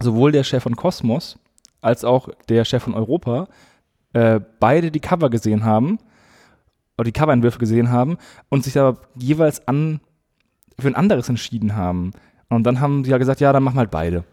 [0.00, 1.38] sowohl der Chef von Kosmos
[1.82, 3.48] als auch der Chef von Europa
[4.14, 5.98] äh, beide die Cover gesehen haben,
[6.96, 10.00] oder die Coverentwürfe gesehen haben und sich aber jeweils an,
[10.78, 12.12] für ein anderes entschieden haben.
[12.48, 14.24] Und dann haben sie ja gesagt, ja, dann machen wir halt beide.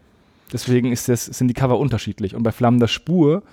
[0.52, 2.36] Deswegen ist das, sind die Cover unterschiedlich.
[2.36, 3.44] Und bei Flammender Spur,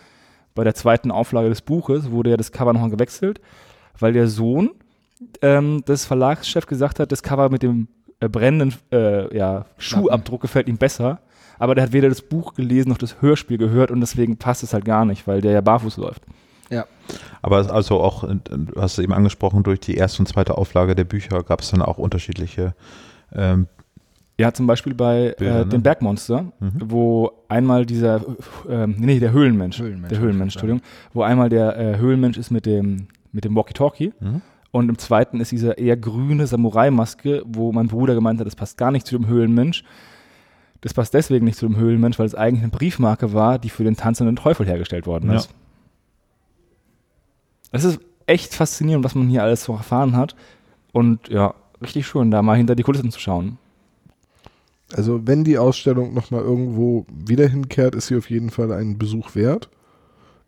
[0.54, 3.40] bei der zweiten Auflage des Buches, wurde ja das Cover nochmal gewechselt,
[3.98, 4.70] weil der Sohn
[5.42, 7.88] ähm, des Verlagschefs gesagt hat, das Cover mit dem
[8.20, 11.20] äh, brennenden äh, ja, Schuhabdruck gefällt ihm besser.
[11.58, 14.74] Aber der hat weder das Buch gelesen noch das Hörspiel gehört und deswegen passt es
[14.74, 16.22] halt gar nicht, weil der ja barfuß läuft.
[17.40, 20.58] Aber es- also auch, äh, du hast es eben angesprochen, durch die erste und zweite
[20.58, 22.74] Auflage der Bücher gab es dann auch unterschiedliche
[23.32, 23.68] ähm,
[24.38, 25.66] Ja, zum Beispiel bei Bilder, äh, ne?
[25.66, 26.72] dem Bergmonster, Mhm.
[26.84, 28.20] wo einmal dieser,
[28.68, 30.54] ähm, nee, der Höhlenmensch, Höhlenmensch, der Höhlenmensch.
[30.56, 30.82] Entschuldigung,
[31.14, 34.42] wo einmal der äh, Höhlenmensch ist mit dem, mit dem Walkie-Talkie Mhm.
[34.76, 38.76] Und im zweiten ist diese eher grüne Samurai-Maske, wo mein Bruder gemeint hat, das passt
[38.78, 39.84] gar nicht zu dem Höhlenmensch.
[40.82, 43.84] Das passt deswegen nicht zu dem Höhlenmensch, weil es eigentlich eine Briefmarke war, die für
[43.84, 45.36] den tanzenden Teufel hergestellt worden Ja.
[45.36, 45.50] ist.
[47.72, 50.36] Es ist echt faszinierend, was man hier alles so erfahren hat.
[50.92, 53.58] Und ja, richtig schön, da mal hinter die Kulissen zu schauen.
[54.94, 59.34] Also wenn die Ausstellung nochmal irgendwo wieder hinkehrt, ist sie auf jeden Fall einen Besuch
[59.34, 59.68] wert.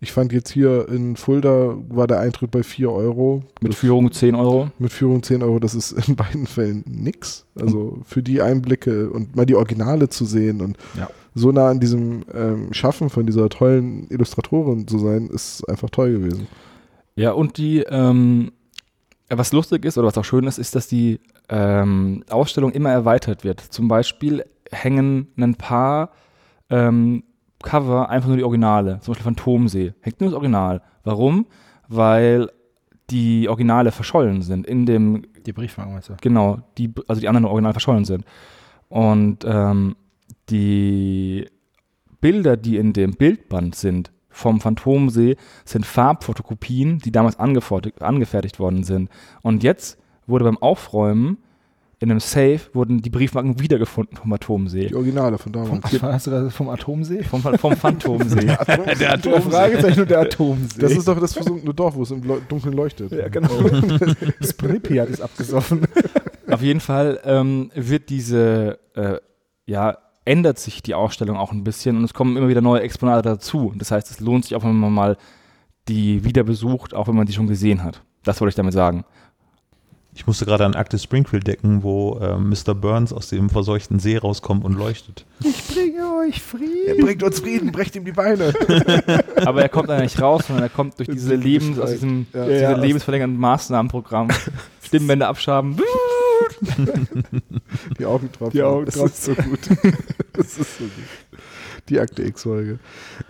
[0.00, 3.42] Ich fand jetzt hier in Fulda war der Eintritt bei 4 Euro.
[3.60, 4.70] Mit Das- Führung 10 Euro.
[4.78, 7.46] mit Führung 10 Euro, das ist in beiden Fällen nix.
[7.60, 11.10] Also für die Einblicke und mal die Originale zu sehen und Ja.
[11.34, 16.12] so nah an diesem ähm, Schaffen von dieser tollen Illustratorin zu sein, ist einfach toll
[16.12, 16.46] gewesen.
[17.16, 18.52] Ja, und die, ähm,
[19.28, 23.42] was lustig ist oder was auch schön ist, ist, dass die ähm, Ausstellung immer erweitert
[23.42, 23.60] wird.
[23.60, 26.12] Zum Beispiel hängen ein paar
[26.70, 27.24] ähm,
[27.62, 29.00] Cover einfach nur die Originale.
[29.00, 29.94] Zum Beispiel Phantomsee.
[30.00, 30.82] Hängt nur das Original.
[31.04, 31.46] Warum?
[31.88, 32.50] Weil
[33.10, 36.14] die Originale verschollen sind in dem Die Briefmarken meinst du?
[36.20, 38.24] Genau, die, also die anderen original verschollen sind.
[38.88, 39.96] Und ähm,
[40.50, 41.46] die
[42.20, 49.10] Bilder, die in dem Bildband sind vom Phantomsee, sind Farbfotokopien, die damals angefertigt worden sind.
[49.42, 51.38] Und jetzt wurde beim Aufräumen
[52.00, 54.86] in einem Safe wurden die Briefmarken wiedergefunden vom Phantomsee.
[54.86, 56.00] Die Originale von damals.
[56.00, 57.24] Hast du das vom Atomsee?
[57.24, 58.46] Vom, vom Phantomsee.
[59.00, 60.80] der Der Fragezeichen und der Atomsee.
[60.80, 63.10] Das ist doch das versunkene Dorf, wo es im Leu- Dunkeln leuchtet.
[63.10, 63.48] ja, genau.
[64.40, 65.86] das Pripyat ist abgesoffen.
[66.50, 69.16] Auf jeden Fall ähm, wird diese, äh,
[69.66, 73.22] ja, ändert sich die Ausstellung auch ein bisschen und es kommen immer wieder neue Exponate
[73.28, 73.72] dazu.
[73.76, 75.16] Das heißt, es lohnt sich auch, wenn man mal
[75.88, 78.02] die wieder besucht, auch wenn man die schon gesehen hat.
[78.24, 79.04] Das wollte ich damit sagen.
[80.18, 82.74] Ich musste gerade an Akte Springfield decken, wo äh, Mr.
[82.74, 85.24] Burns aus dem verseuchten See rauskommt und leuchtet.
[85.44, 87.04] Ich bringe euch Er Frieden.
[87.04, 88.52] bringt uns Frieden, brecht ihm die Beine.
[89.46, 92.44] Aber er kommt da nicht raus, sondern er kommt durch diese Lebens, aus diesem Ja.
[92.46, 94.26] diese Ja, lebensverlängernden Maßnahmenprogramm.
[94.84, 95.76] Stimmbänder abschaben.
[97.98, 98.52] Die Augentropfen.
[98.58, 99.06] Die Augentropfen.
[99.06, 99.60] Das ist so gut.
[100.32, 100.92] das ist so gut.
[101.88, 102.78] Die Akte X-Folge.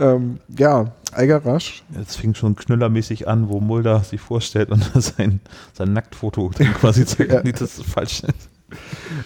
[0.01, 1.85] Ähm, ja, Eiger Rasch.
[2.01, 5.41] Es fing schon knüllermäßig an, wo Mulder sich vorstellt und sein,
[5.73, 7.43] sein Nacktfoto dann quasi zeigt, Ja.
[7.43, 8.23] nee, das ist falsch.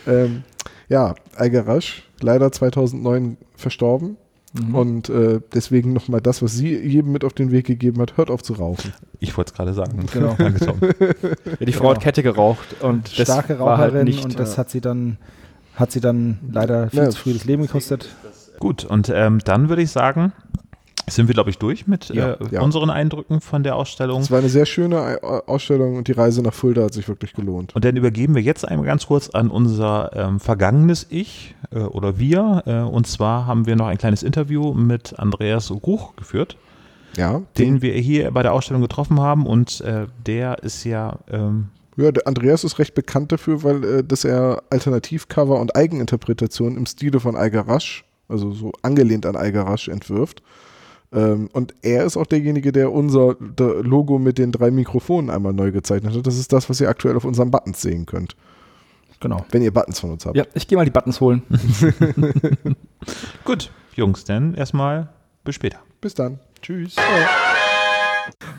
[0.07, 0.43] Ähm,
[0.89, 4.17] ja, Eiger Rasch, leider 2009 verstorben.
[4.55, 4.75] Mhm.
[4.75, 8.31] Und äh, deswegen nochmal das, was sie jedem mit auf den Weg gegeben hat, hört
[8.31, 8.93] auf zu rauchen.
[9.19, 10.05] Ich wollte es gerade sagen.
[10.13, 10.35] Genau.
[10.37, 10.79] Danke, Tom.
[11.59, 14.23] Ja, die Frau hat Kette geraucht und das Starke war halt Raucherin nicht.
[14.25, 14.59] und das ja.
[14.59, 15.17] hat sie dann
[15.75, 17.09] hat sie dann leider viel Ja.
[17.09, 18.11] zu früh das Leben gekostet.
[18.63, 20.33] Gut, und ähm, dann würde ich sagen,
[21.11, 22.35] sind wir, glaube ich, durch mit Ja.
[22.35, 22.61] äh, Ja.
[22.63, 24.21] unseren Eindrücken von der Ausstellung.
[24.21, 27.33] Es war eine sehr schöne Ei- Ausstellung und die Reise nach Fulda hat sich wirklich
[27.33, 27.75] gelohnt.
[27.75, 32.21] Und dann übergeben wir jetzt einmal ganz kurz an unser ähm, vergangenes Ich äh, oder
[32.21, 32.63] wir.
[32.67, 36.57] Äh, und zwar haben wir noch ein kleines Interview mit Andreas Ruch geführt,
[37.17, 39.45] Ja, den wir hier bei der Ausstellung getroffen haben.
[39.45, 44.25] Und äh, der ist ja, ähm, Ja, Andreas ist recht bekannt dafür, weil äh, dass
[44.25, 49.89] er Alternativcover und Eigeninterpretationen im Stile von Eiger Rasch, also so angelehnt an Eiger Rasch,
[49.89, 50.43] entwirft.
[51.13, 55.53] Ähm, und er ist auch derjenige, der unser der Logo mit den drei Mikrofonen einmal
[55.53, 56.27] neu gezeichnet hat.
[56.27, 58.35] Das ist das, was ihr aktuell auf unseren Buttons sehen könnt,
[59.21, 59.45] Genau.
[59.51, 60.37] wenn ihr Buttons von uns habt.
[60.37, 61.43] Ja, ich gehe mal die Buttons holen.
[63.45, 65.11] gut, Jungs, dann erstmal
[65.45, 65.81] bis später.
[66.01, 66.39] Bis dann.
[66.63, 66.97] Tschüss.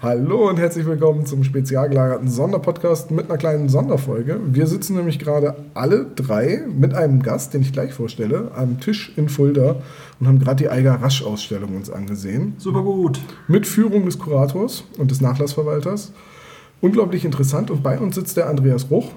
[0.01, 4.39] Hallo und herzlich willkommen zum spezial gelagerten Sonderpodcast mit einer kleinen Sonderfolge.
[4.45, 9.13] Wir sitzen nämlich gerade alle drei mit einem Gast, den ich gleich vorstelle, am Tisch
[9.15, 9.77] in Fulda
[10.19, 12.55] und haben gerade die Eiger Rasch-Ausstellung uns angesehen.
[12.57, 13.19] Super gut.
[13.47, 16.11] Mit Führung des Kurators und des Nachlassverwalters.
[16.81, 19.11] Unglaublich interessant und bei uns sitzt der Andreas Ruch.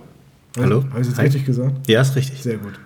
[0.58, 0.84] Hallo.
[0.90, 1.88] Habe ich es richtig gesagt?
[1.88, 2.42] Ja, ist richtig.
[2.42, 2.78] Sehr gut.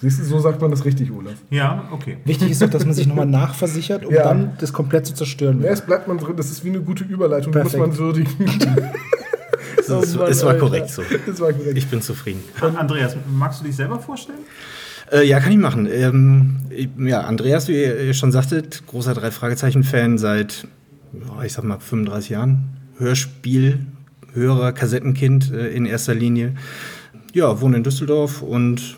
[0.00, 1.34] Siehst du, so sagt man das richtig, Olaf.
[1.50, 2.18] Ja, okay.
[2.24, 4.24] Wichtig ist doch, dass man sich nochmal nachversichert, um Ja.
[4.24, 5.62] dann das komplett zu zerstören.
[5.62, 7.88] Ja, es bleibt man drin, das ist wie eine gute Überleitung, die muss Perfekt.
[7.90, 8.28] man würdigen.
[9.78, 11.02] Es, Mann, es war korrekt so.
[11.26, 11.76] Das war korrekt.
[11.76, 12.40] Ich bin zufrieden.
[12.76, 14.38] Andreas, magst du dich selber vorstellen?
[15.12, 15.86] Äh, ja, kann ich machen.
[15.90, 16.56] Ähm,
[16.98, 20.66] ja, Andreas, wie ihr schon sagtet, großer Drei-Fragezeichen-Fan seit,
[21.12, 22.78] ja, ich sag mal, 35 Jahren.
[22.98, 23.80] Hörspiel,
[24.32, 26.54] Hörer, Kassettenkind äh, in erster Linie.
[27.34, 28.96] Ja, wohne in Düsseldorf und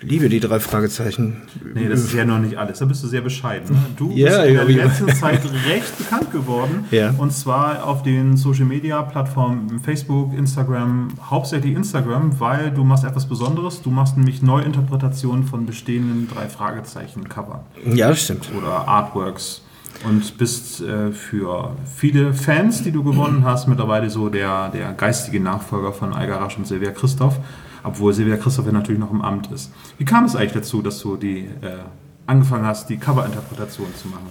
[0.00, 1.42] liebe die drei Fragezeichen.
[1.74, 2.78] Nee, das ist ja noch nicht alles.
[2.78, 3.74] Da bist du sehr bescheiden.
[3.74, 3.82] Ne?
[3.96, 6.84] Du Ja, bist in der letzten Zeit recht bekannt geworden.
[6.90, 7.14] Ja.
[7.18, 13.26] Und zwar auf den Social Media Plattformen Facebook, Instagram, hauptsächlich Instagram, weil du machst etwas
[13.26, 13.82] Besonderes.
[13.82, 18.48] Du machst nämlich Neuinterpretationen von bestehenden drei Fragezeichen Cover Ja, das stimmt.
[18.56, 19.62] oder Artworks.
[20.08, 25.40] Und bist äh, für viele Fans, die du gewonnen hast, mittlerweile so der, der geistige
[25.40, 27.38] Nachfolger von Eiger Rasch und Silvia Christoph,
[27.88, 29.72] obwohl Silvia Christoph ja natürlich noch im Amt ist.
[29.98, 31.78] Wie kam es eigentlich dazu, dass du die äh,
[32.26, 34.30] angefangen hast, die Coverinterpretation zu machen?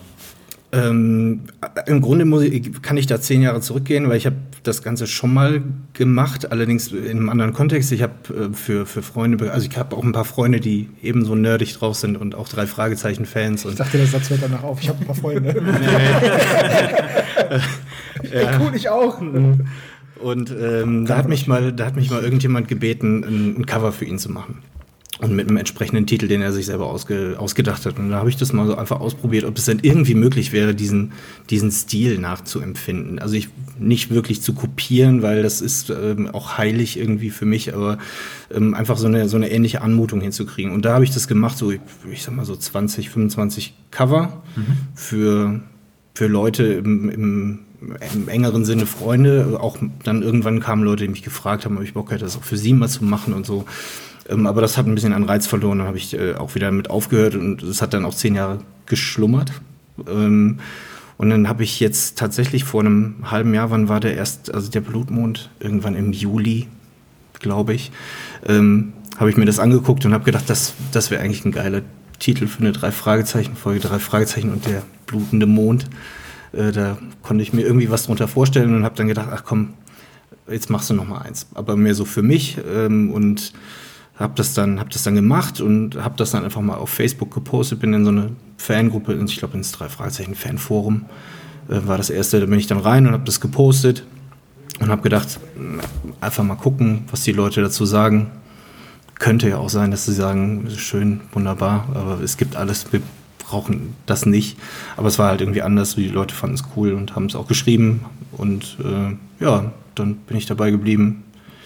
[0.73, 1.43] Ähm,
[1.85, 5.07] Im Grunde muss ich, kann ich da zehn Jahre zurückgehen, weil ich habe das Ganze
[5.07, 7.93] schon mal gemacht, allerdings in einem anderen Kontext.
[7.93, 8.13] Ich habe
[8.51, 11.95] äh, für, für Freunde, also ich habe auch ein paar Freunde, die ebenso nerdig drauf
[11.95, 13.63] sind und auch drei Fragezeichen-Fans.
[13.63, 14.81] Ich dachte, der Satz hört danach auf.
[14.81, 15.55] Ich habe ein paar Freunde.
[18.33, 18.59] ja.
[18.59, 19.21] Cool, ich auch.
[20.21, 23.91] Und ähm, da, hat mich mal, da hat mich mal irgendjemand gebeten, ein, ein Cover
[23.91, 24.59] für ihn zu machen.
[25.19, 27.97] Und mit einem entsprechenden Titel, den er sich selber ausge, ausgedacht hat.
[27.97, 30.75] Und da habe ich das mal so einfach ausprobiert, ob es denn irgendwie möglich wäre,
[30.75, 31.13] diesen,
[31.49, 33.17] diesen Stil nachzuempfinden.
[33.17, 33.49] Also ich
[33.79, 37.97] nicht wirklich zu kopieren, weil das ist ähm, auch heilig irgendwie für mich, aber
[38.53, 40.71] ähm, einfach so eine, so eine ähnliche Anmutung hinzukriegen.
[40.71, 44.43] Und da habe ich das gemacht, so ich, ich sag mal so 20, 25 Cover
[44.93, 45.61] für
[46.17, 47.59] für Leute im, im,
[48.13, 49.57] im engeren Sinne Freunde.
[49.59, 52.43] Auch dann irgendwann kamen Leute, die mich gefragt haben, ob ich Bock hätte, das auch
[52.43, 53.65] für sie mal zu machen und so.
[54.29, 55.79] Ähm, aber das hat ein bisschen an Reiz verloren.
[55.79, 58.59] Dann habe ich äh, auch wieder mit aufgehört und es hat dann auch zehn Jahre
[58.85, 59.51] geschlummert.
[60.07, 60.59] Ähm,
[61.17, 64.69] und dann habe ich jetzt tatsächlich vor einem halben Jahr, wann war der erst, also
[64.69, 66.67] der Blutmond, irgendwann im Juli,
[67.39, 67.91] glaube ich,
[68.45, 71.81] ähm, habe ich mir das angeguckt und habe gedacht, das, das wäre eigentlich ein geiler
[72.19, 75.87] Titel für eine Drei-Fragezeichen-Folge, drei Fragezeichen und der blutende Mond.
[76.53, 79.73] Äh, da konnte ich mir irgendwie was drunter vorstellen und habe dann gedacht, ach komm,
[80.49, 81.47] jetzt machst du noch mal eins.
[81.53, 83.53] Aber mehr so für mich ähm, und
[84.17, 87.33] habe das dann habe das dann gemacht und habe das dann einfach mal auf Facebook
[87.33, 87.79] gepostet.
[87.79, 91.05] Bin in so eine Fangruppe ich glaube ins drei Fragezeichen Fanforum
[91.69, 92.39] äh, war das erste.
[92.39, 94.03] Da bin ich dann rein und habe das gepostet
[94.79, 95.39] und habe gedacht
[96.21, 98.31] einfach mal gucken was die Leute dazu sagen.
[99.19, 103.01] Könnte ja auch sein dass sie sagen schön wunderbar aber es gibt alles wir
[103.47, 104.57] brauchen das nicht
[104.95, 107.47] aber es war halt irgendwie anders die Leute fanden es cool und haben es auch
[107.47, 111.23] geschrieben und äh, ja dann bin ich dabei geblieben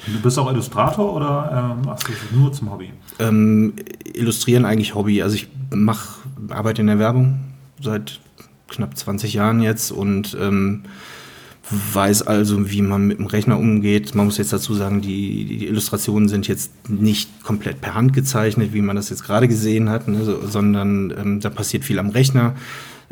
[0.07, 2.91] Du bist auch Illustrator oder äh, machst du das nur zum Hobby?
[3.19, 3.73] Ähm,
[4.03, 5.21] illustrieren eigentlich Hobby.
[5.21, 7.39] Also ich mache arbeite in der Werbung
[7.79, 8.19] seit
[8.67, 10.83] knapp 20 Jahren jetzt und ähm,
[11.71, 14.15] weiß also, wie man mit dem Rechner umgeht.
[14.15, 18.73] Man muss jetzt dazu sagen, die, die Illustrationen sind jetzt nicht komplett per Hand gezeichnet,
[18.73, 22.09] wie man das jetzt gerade gesehen hat, ne, so, sondern ähm, da passiert viel am
[22.09, 22.55] Rechner.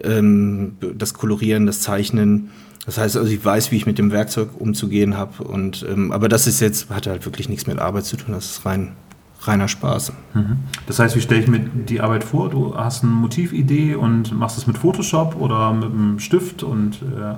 [0.04, 2.50] Ähm, das Kolorieren, das Zeichnen
[2.86, 5.44] das heißt also, ich weiß, wie ich mit dem Werkzeug umzugehen habe.
[5.44, 8.46] Und ähm, aber das ist jetzt, hat halt wirklich nichts mit Arbeit zu tun, das
[8.46, 8.94] ist rein
[9.42, 10.12] reiner Spaß.
[10.34, 10.58] Mhm.
[10.88, 12.50] Das heißt, wie stelle ich mir die Arbeit vor?
[12.50, 17.36] Du hast eine Motividee und machst es mit Photoshop oder mit einem Stift und äh,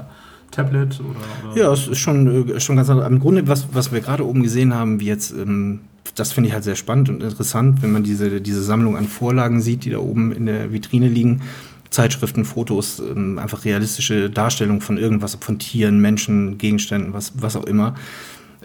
[0.51, 0.99] Tablet?
[0.99, 1.61] Oder, oder?
[1.61, 3.07] Ja, es ist schon, äh, schon ganz anders.
[3.07, 5.79] Im Grunde, was, was wir gerade oben gesehen haben, wie jetzt, ähm,
[6.15, 9.61] das finde ich halt sehr spannend und interessant, wenn man diese, diese Sammlung an Vorlagen
[9.61, 11.41] sieht, die da oben in der Vitrine liegen.
[11.89, 17.65] Zeitschriften, Fotos, ähm, einfach realistische Darstellung von irgendwas, von Tieren, Menschen, Gegenständen, was, was auch
[17.65, 17.95] immer,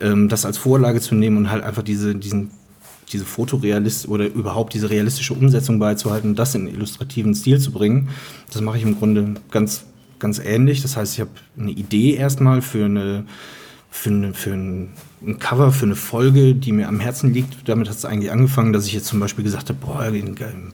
[0.01, 2.53] ähm, das als Vorlage zu nehmen und halt einfach diese, diesen,
[3.13, 8.09] diese Fotorealist oder überhaupt diese realistische Umsetzung beizuhalten das in illustrativen Stil zu bringen,
[8.53, 9.85] das mache ich im Grunde ganz,
[10.27, 10.83] ganz ähnlich.
[10.83, 13.25] Das heißt, ich habe eine Idee erstmal für eine
[13.89, 14.89] für, eine, für ein,
[15.23, 17.67] ein, Cover, für eine Folge, die mir am Herzen liegt.
[17.67, 20.13] Damit hat es eigentlich angefangen, dass ich jetzt zum Beispiel gesagt habe, boah,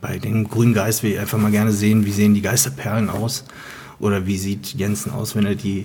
[0.01, 3.45] bei dem grünen Geist will ich einfach mal gerne sehen, wie sehen die Geisterperlen aus
[4.01, 5.85] oder wie sieht Jensen aus, wenn er die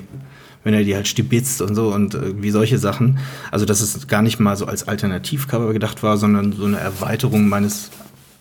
[0.63, 3.19] wenn er die halt stibitzt und so und äh, wie solche Sachen.
[3.51, 7.49] Also dass es gar nicht mal so als Alternativcover gedacht war, sondern so eine Erweiterung
[7.49, 7.91] meines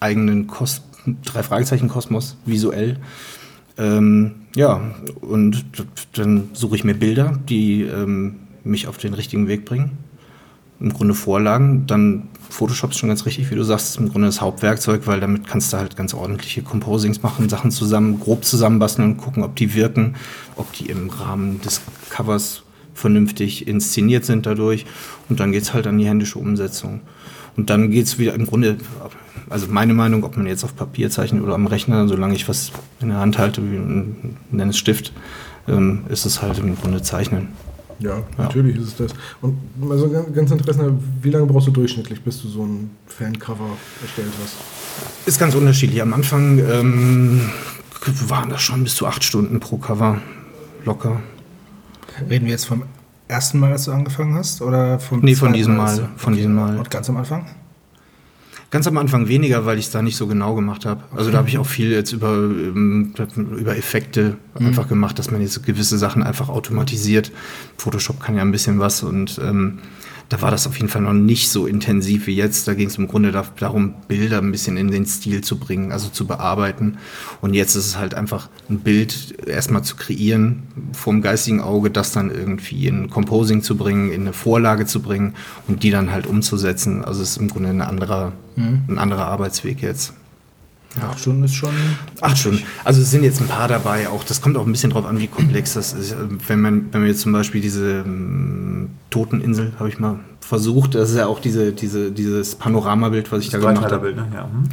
[0.01, 0.83] eigenen Kos
[1.25, 2.99] drei Fragezeichen Kosmos visuell.
[3.79, 4.81] Ähm, ja,
[5.21, 5.65] und
[6.15, 9.99] dann suche ich mir Bilder, die ähm, mich auf den richtigen Weg bringen.
[10.81, 14.41] Im Grunde Vorlagen, dann Photoshop ist schon ganz richtig, wie du sagst, im Grunde das
[14.41, 19.17] Hauptwerkzeug, weil damit kannst du halt ganz ordentliche Composings machen, Sachen zusammen, grob zusammenbasteln und
[19.17, 20.15] gucken, ob die wirken,
[20.57, 22.63] ob die im Rahmen des Covers
[22.95, 24.87] vernünftig inszeniert sind dadurch.
[25.29, 27.01] Und dann geht es halt an die händische Umsetzung.
[27.57, 28.77] Und dann geht es wieder im Grunde,
[29.49, 32.73] also meine Meinung, ob man jetzt auf Papier zeichnet oder am Rechner, solange ich was
[33.01, 35.13] in der Hand halte, wie ein, nenne es Stift,
[35.69, 37.49] ähm, ist es halt im Grunde Zeichnen.
[37.99, 39.15] Ja, natürlich ist es das.
[39.41, 39.57] Und
[39.91, 43.71] also ganz interessant, wie lange brauchst du durchschnittlich, bis du so ein Fancover
[44.03, 44.57] erstellt hast?
[45.27, 46.03] Ist ganz unterschiedlich.
[46.03, 47.41] Am Anfang ähm,
[48.27, 50.21] waren das schon bis zu acht Stunden pro Cover.
[50.85, 51.21] Locker.
[52.29, 52.85] Reden wir jetzt vom
[53.29, 54.61] ersten Mal, als du angefangen hast?
[54.61, 55.97] Oder vom nee, von diesem Mal.
[55.97, 56.43] Mal von okay.
[56.43, 56.79] diesem Mal.
[56.79, 57.47] Und ganz am Anfang?
[58.71, 61.05] Ganz am Anfang weniger, weil ich es da nicht so genau gemacht habe.
[61.15, 64.67] Also da habe ich auch viel jetzt über, ähm, über Effekte mhm.
[64.67, 67.31] einfach gemacht, dass man jetzt gewisse Sachen einfach automatisiert.
[67.77, 69.79] Photoshop kann ja ein bisschen was und ähm,
[70.29, 72.67] da war das auf jeden Fall noch nicht so intensiv wie jetzt.
[72.67, 75.93] Da ging es im Grunde da, darum, Bilder ein bisschen in den Stil zu bringen,
[75.93, 76.99] also zu bearbeiten.
[77.41, 82.13] Und jetzt ist es halt einfach ein Bild erstmal zu kreieren vom geistigen Auge, das
[82.13, 85.35] dann irgendwie in Composing zu bringen, in eine Vorlage zu bringen
[85.69, 87.05] und die dann halt umzusetzen.
[87.05, 88.83] Also es ist im Grunde ein anderer, mhm.
[88.89, 90.13] ein anderer Arbeitsweg jetzt.
[91.01, 91.11] Ja.
[91.11, 91.75] Acht Stunden ist schon.
[92.21, 92.63] Acht Stunden.
[92.85, 94.09] Also es sind jetzt ein paar dabei.
[94.09, 96.17] Auch das kommt auch ein bisschen drauf an, wie komplex das ist.
[96.47, 100.95] Wenn man, wenn man jetzt zum Beispiel diese ähm, Toteninsel habe ich mal versucht.
[100.95, 104.15] Das ist ja auch diese, diese, dieses Panoramabild, was ich das da gemacht habe.
[104.15, 104.29] Ne?
[104.35, 104.45] Ja.
[104.45, 104.69] Hm.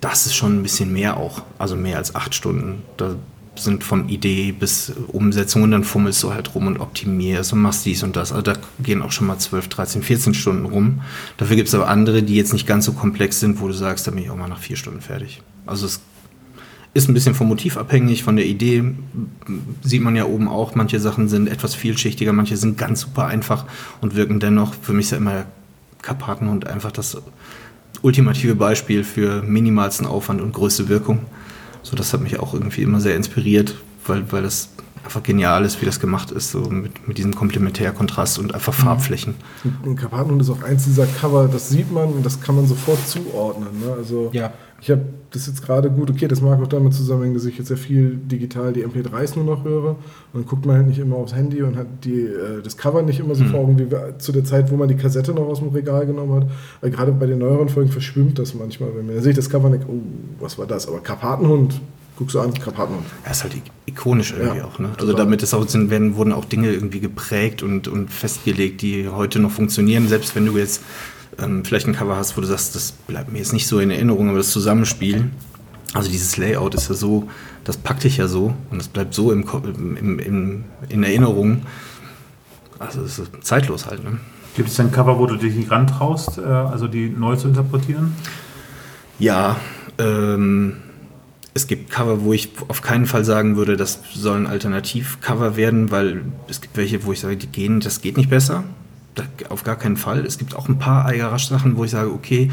[0.00, 1.42] Das ist schon ein bisschen mehr auch.
[1.58, 2.82] Also mehr als acht Stunden.
[2.96, 3.14] Da
[3.54, 7.84] sind von Idee bis Umsetzung und dann fummelst du halt rum und optimierst und machst
[7.84, 8.32] dies und das.
[8.32, 11.02] Also da gehen auch schon mal 12, 13, 14 Stunden rum.
[11.36, 14.06] Dafür gibt es aber andere, die jetzt nicht ganz so komplex sind, wo du sagst,
[14.06, 15.42] da bin ich auch mal nach vier Stunden fertig.
[15.66, 16.00] Also es
[16.94, 18.84] ist ein bisschen vom Motiv abhängig, von der Idee.
[19.82, 23.66] Sieht man ja oben auch, manche Sachen sind etwas vielschichtiger, manche sind ganz super einfach
[24.00, 25.44] und wirken dennoch, für mich ist ja immer
[26.00, 27.18] Karpatenhund einfach das
[28.02, 31.20] ultimative Beispiel für minimalsten Aufwand und größte Wirkung.
[31.82, 33.74] So, das hat mich auch irgendwie immer sehr inspiriert,
[34.06, 34.70] weil, weil das
[35.04, 39.34] einfach genial ist, wie das gemacht ist, so mit, mit diesem Komplementärkontrast und einfach Farbflächen.
[39.84, 43.06] Ein Karpatenhund ist auch eins dieser Cover, das sieht man und das kann man sofort
[43.08, 43.68] zuordnen.
[43.84, 43.92] Ne?
[43.96, 44.52] Also Ja.
[44.80, 47.68] ich habe das jetzt gerade gut, okay, das mag auch damit zusammenhängen, dass ich jetzt
[47.68, 49.90] sehr viel digital die MP3s nur noch höre.
[49.90, 49.98] Und
[50.34, 53.18] dann guckt man halt nicht immer aufs Handy und hat die, äh, das Cover nicht
[53.18, 55.58] immer so vor Augen, wie wir, zu der Zeit, wo man die Kassette noch aus
[55.60, 56.50] dem Regal genommen hat.
[56.80, 58.90] Weil gerade bei den neueren Folgen verschwimmt das manchmal.
[58.94, 60.00] Wenn man, sehe ich das Cover denke, oh,
[60.38, 60.86] was war das?
[60.86, 61.80] Aber Karpatenhund,
[62.16, 63.06] guckst du an, Karpatenhund.
[63.24, 64.78] Er ist halt ik- ikonisch irgendwie Ja, auch.
[64.78, 64.88] Ne?
[64.94, 65.16] Also total.
[65.24, 69.38] damit es auch sind, werden, wurden auch Dinge irgendwie geprägt und, und festgelegt, die heute
[69.38, 70.08] noch funktionieren.
[70.08, 70.82] Selbst wenn du jetzt
[71.38, 73.90] ähm, vielleicht ein Cover hast, wo du sagst, das bleibt mir jetzt nicht so in
[73.90, 75.30] Erinnerung, aber das Zusammenspiel,
[75.94, 77.28] also dieses Layout ist ja so,
[77.64, 79.44] das packt dich ja so und es bleibt so im,
[79.98, 81.62] im, im, in Erinnerung.
[82.78, 84.02] Also es ist zeitlos halt.
[84.04, 84.18] Ne?
[84.56, 88.14] Gibt es ein Cover, wo du dich nicht rantraust, äh, also die neu zu interpretieren?
[89.18, 89.56] Ja,
[89.98, 90.76] ähm,
[91.54, 95.90] es gibt Cover, wo ich auf keinen Fall sagen würde, das soll ein Alternativcover werden,
[95.90, 98.64] weil es gibt welche, wo ich sage, die gehen, das geht nicht besser.
[99.50, 100.24] Auf gar keinen Fall.
[100.24, 102.50] Es gibt auch ein paar Eigerasch-Sachen, wo ich sage, okay,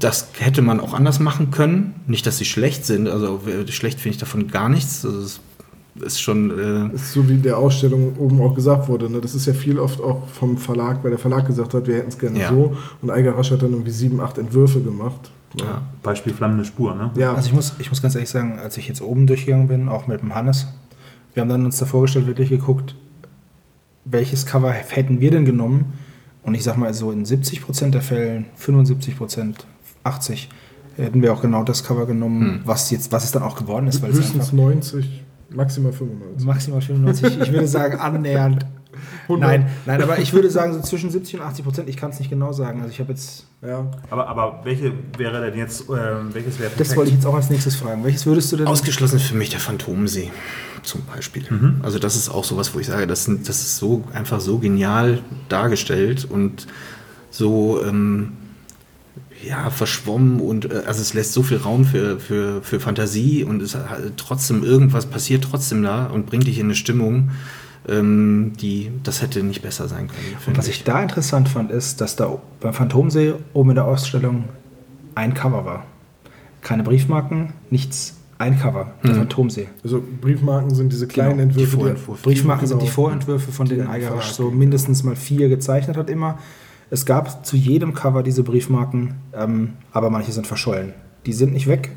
[0.00, 1.94] das hätte man auch anders machen können.
[2.06, 5.04] Nicht, dass sie schlecht sind, also schlecht finde ich davon gar nichts.
[5.04, 5.40] Also es
[6.02, 6.50] ist schon.
[6.50, 9.10] Äh, Das ist so wie in der Ausstellung oben auch gesagt wurde.
[9.10, 9.20] Ne?
[9.20, 12.08] Das ist ja viel oft auch vom Verlag, weil der Verlag gesagt hat, wir hätten
[12.08, 12.48] es gerne Ja.
[12.48, 12.74] so.
[13.02, 15.30] Und Eiger Rasch hat dann irgendwie sieben, acht Entwürfe gemacht.
[15.60, 15.82] Ja.
[16.02, 17.10] Beispiel Flammende Spur, ne?
[17.16, 19.88] Ja, Also ich muss, ich muss ganz ehrlich sagen, als ich jetzt oben durchgegangen bin,
[19.88, 20.66] auch mit dem Hannes,
[21.32, 22.94] wir haben dann uns da vorgestellt, wirklich geguckt,
[24.04, 25.94] welches Cover hätten wir denn genommen?
[26.42, 29.54] Und ich sag mal so in 70% der Fällen, 75%,
[30.04, 30.48] 80,
[30.96, 32.60] hätten wir auch genau das Cover genommen, Hm.
[32.64, 36.46] was jetzt, was es dann auch geworden ist, weil es höchstens einfach 90, maximal 95.
[36.46, 38.66] maximal 95, ich würde sagen annähernd.
[39.24, 39.48] 100.
[39.48, 42.18] Nein, nein, aber ich würde sagen so zwischen 70 und 80 Prozent, ich kann es
[42.18, 42.80] nicht genau sagen.
[42.80, 43.86] Also ich habe jetzt, Ja.
[44.10, 45.92] Aber, aber welche wäre denn jetzt, äh,
[46.32, 48.04] welches wäre das wollte ich jetzt auch als nächstes fragen.
[48.04, 48.66] Welches würdest du denn?
[48.66, 50.30] Ausgeschlossen für mich der Phantomsee
[50.82, 51.44] zum Beispiel.
[51.48, 51.80] Mhm.
[51.82, 55.20] Also das ist auch sowas, wo ich sage, das, das ist so einfach so genial
[55.48, 56.66] dargestellt und
[57.30, 58.32] so ähm,
[59.46, 63.62] ja, verschwommen und äh, also es lässt so viel Raum für, für, für Fantasie und
[63.62, 67.30] es hat trotzdem irgendwas passiert trotzdem da und bringt dich in eine Stimmung, ähm,
[67.86, 70.36] die das hätte nicht besser sein können.
[70.46, 74.44] Und was ich da interessant fand, ist, dass da beim Phantomsee oben in der Ausstellung
[75.14, 75.84] ein Cover war.
[76.62, 79.16] Keine Briefmarken, nichts, ein Cover, der Mhm.
[79.16, 79.68] Phantomsee.
[79.82, 81.70] Also Briefmarken sind diese kleinen Genau, Entwürfe.
[81.70, 82.22] die Vorentwürfe.
[82.22, 82.94] Briefmarken sind die genau.
[82.94, 86.38] Vorentwürfe, von Die denen Verlag so mindestens mal vier gezeichnet hat immer.
[86.90, 90.94] Es gab zu jedem Cover diese Briefmarken, ähm, aber manche sind verschollen.
[91.26, 91.92] Die sind nicht weg,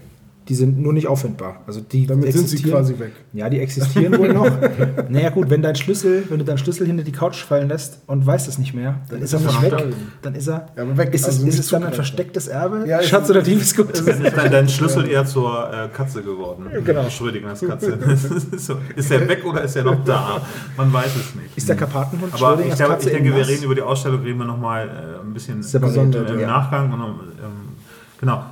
[0.50, 1.62] die sind nur nicht auffindbar.
[1.68, 3.12] Also die Damit sind sie quasi weg.
[3.34, 4.50] Ja, die existieren wohl noch.
[5.10, 8.26] naja gut, wenn dein Schlüssel, wenn du deinen Schlüssel hinter die Couch fallen lässt und
[8.26, 9.74] weißt es nicht mehr, dann ist er nicht weg.
[10.22, 10.68] Dann ist er.
[10.78, 12.86] Ja, weg, Ist es, also ist nicht es dann ein verstecktes Erbe?
[12.88, 13.92] Ja, ist- Schatz oder Diebesgut?
[13.92, 16.68] Ist dein, dein Schlüssel eher zur äh, Katze geworden?
[16.84, 17.10] Genau.
[17.10, 17.92] Schrödingers Katze.
[18.52, 20.42] ist, ist er weg oder ist er noch da?
[20.78, 21.58] Man weiß es nicht.
[21.58, 24.46] Ist der Karpatenhund Aber ich, glaube, ich denke, wir reden über die Ausstellung, reden wir
[24.46, 26.48] nochmal äh, ein bisschen Separiert, im, im ja.
[26.48, 26.94] Nachgang.
[26.94, 27.76] Und, ähm,
[28.20, 28.44] genau.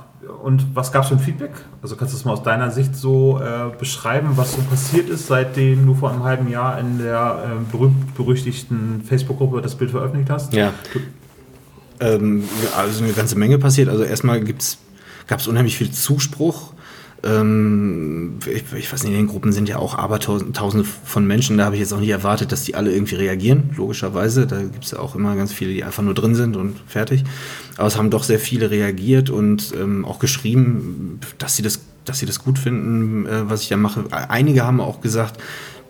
[0.42, 1.52] Und was gab es für ein Feedback?
[1.82, 5.26] Also kannst du es mal aus deiner Sicht so äh, beschreiben, was so passiert ist,
[5.26, 10.52] seitdem du vor einem halben Jahr in der äh, berühmt-berüchtigten Facebook-Gruppe das Bild veröffentlicht hast?
[10.52, 10.72] Ja.
[12.00, 12.44] Ähm,
[12.76, 13.88] also eine ganze Menge passiert.
[13.88, 16.72] Also erstmal gab es unheimlich viel Zuspruch.
[17.26, 21.58] Ähm, ich, ich weiß nicht, in den Gruppen sind ja auch Abertausende von Menschen.
[21.58, 24.46] Da habe ich jetzt auch nicht erwartet, dass die alle irgendwie reagieren, logischerweise.
[24.46, 27.24] Da gibt es ja auch immer ganz viele, die einfach nur drin sind und fertig.
[27.76, 32.18] Aber es haben doch sehr viele reagiert und ähm, auch geschrieben, dass sie das, dass
[32.18, 34.04] sie das gut finden, äh, was ich da mache.
[34.10, 35.40] Einige haben auch gesagt,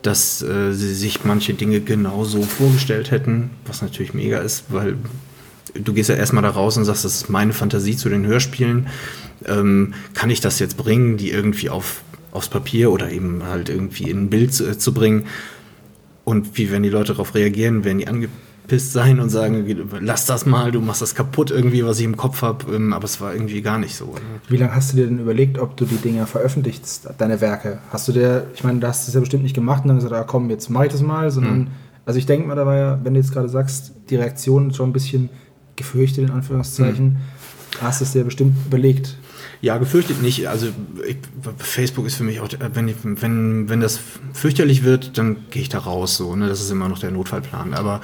[0.03, 4.97] dass äh, sie sich manche Dinge genauso vorgestellt hätten, was natürlich mega ist, weil
[5.81, 8.87] du gehst ja erstmal da raus und sagst, das ist meine Fantasie zu den Hörspielen.
[9.47, 12.03] Ähm, kann ich das jetzt bringen, die irgendwie auf,
[12.33, 15.24] aufs Papier oder eben halt irgendwie in ein Bild zu, zu bringen?
[16.24, 17.85] Und wie werden die Leute darauf reagieren?
[17.85, 19.64] Werden die angepisst sein und sagen,
[20.01, 22.74] lass das mal, du machst das kaputt irgendwie, was ich im Kopf habe?
[22.74, 24.07] Ähm, aber es war irgendwie gar nicht so.
[24.07, 24.20] Ne?
[24.49, 27.79] Wie lange hast du dir denn überlegt, ob du die Dinger veröffentlichst, deine Werke?
[27.91, 30.14] Hast du dir, ich meine, du hast es ja bestimmt nicht gemacht und dann gesagt,
[30.14, 31.66] ah, komm, jetzt mach ich das mal, sondern, Mhm.
[32.07, 34.91] also ich denke mal, da war ja, wenn du jetzt gerade sagst, die Reaktion schon
[34.91, 35.29] ein bisschen
[35.77, 37.18] gefürchtet, in Anführungszeichen,
[37.81, 39.16] hast du es dir bestimmt überlegt.
[39.61, 40.49] Ja, gefürchtet nicht.
[40.49, 40.68] Also
[41.07, 41.16] ich,
[41.59, 43.99] Facebook ist für mich auch, wenn, ich, wenn, wenn das
[44.33, 46.16] fürchterlich wird, dann gehe ich da raus.
[46.16, 46.49] So, ne?
[46.49, 47.74] Das ist immer noch der Notfallplan.
[47.74, 48.01] Aber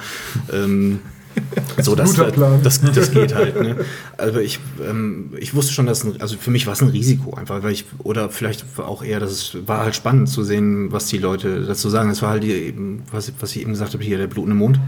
[0.51, 0.99] ähm,
[1.81, 3.61] so, das, das, das geht halt.
[3.61, 3.77] Ne?
[4.17, 7.35] Also ich, ähm, ich wusste schon, dass ein, also für mich war es ein Risiko
[7.35, 11.07] einfach, weil ich oder vielleicht auch eher, dass es war halt spannend zu sehen, was
[11.07, 12.09] die Leute dazu sagen.
[12.09, 12.73] Das war halt die,
[13.11, 14.79] was, was ich eben gesagt habe, hier der blutende Mond.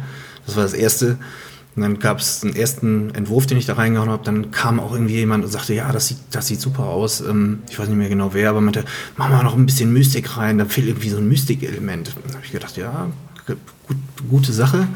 [0.46, 1.18] Das war das erste.
[1.76, 4.24] Und dann gab es den ersten Entwurf, den ich da reingehauen habe.
[4.24, 7.20] Dann kam auch irgendwie jemand und sagte, ja, das sieht, das sieht super aus.
[7.20, 8.86] Ähm, ich weiß nicht mehr genau wer, aber meinte,
[9.18, 10.58] mach mal noch ein bisschen Mystik rein.
[10.58, 12.16] Da fehlt irgendwie so ein Mystik-Element.
[12.24, 13.08] Dann habe ich gedacht, ja,
[13.46, 13.58] gut,
[14.30, 14.88] gute Sache.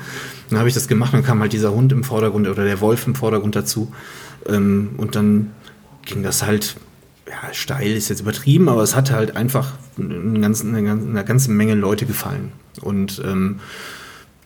[0.50, 1.14] Dann habe ich das gemacht.
[1.14, 3.92] Dann kam halt dieser Hund im Vordergrund oder der Wolf im Vordergrund dazu.
[4.48, 5.52] Ähm, und dann
[6.06, 6.78] ging das halt,
[7.28, 11.26] ja, steil ist jetzt übertrieben, aber es hatte halt einfach eine ganze, eine ganze, eine
[11.26, 12.54] ganze Menge Leute gefallen.
[12.82, 13.60] Und ähm,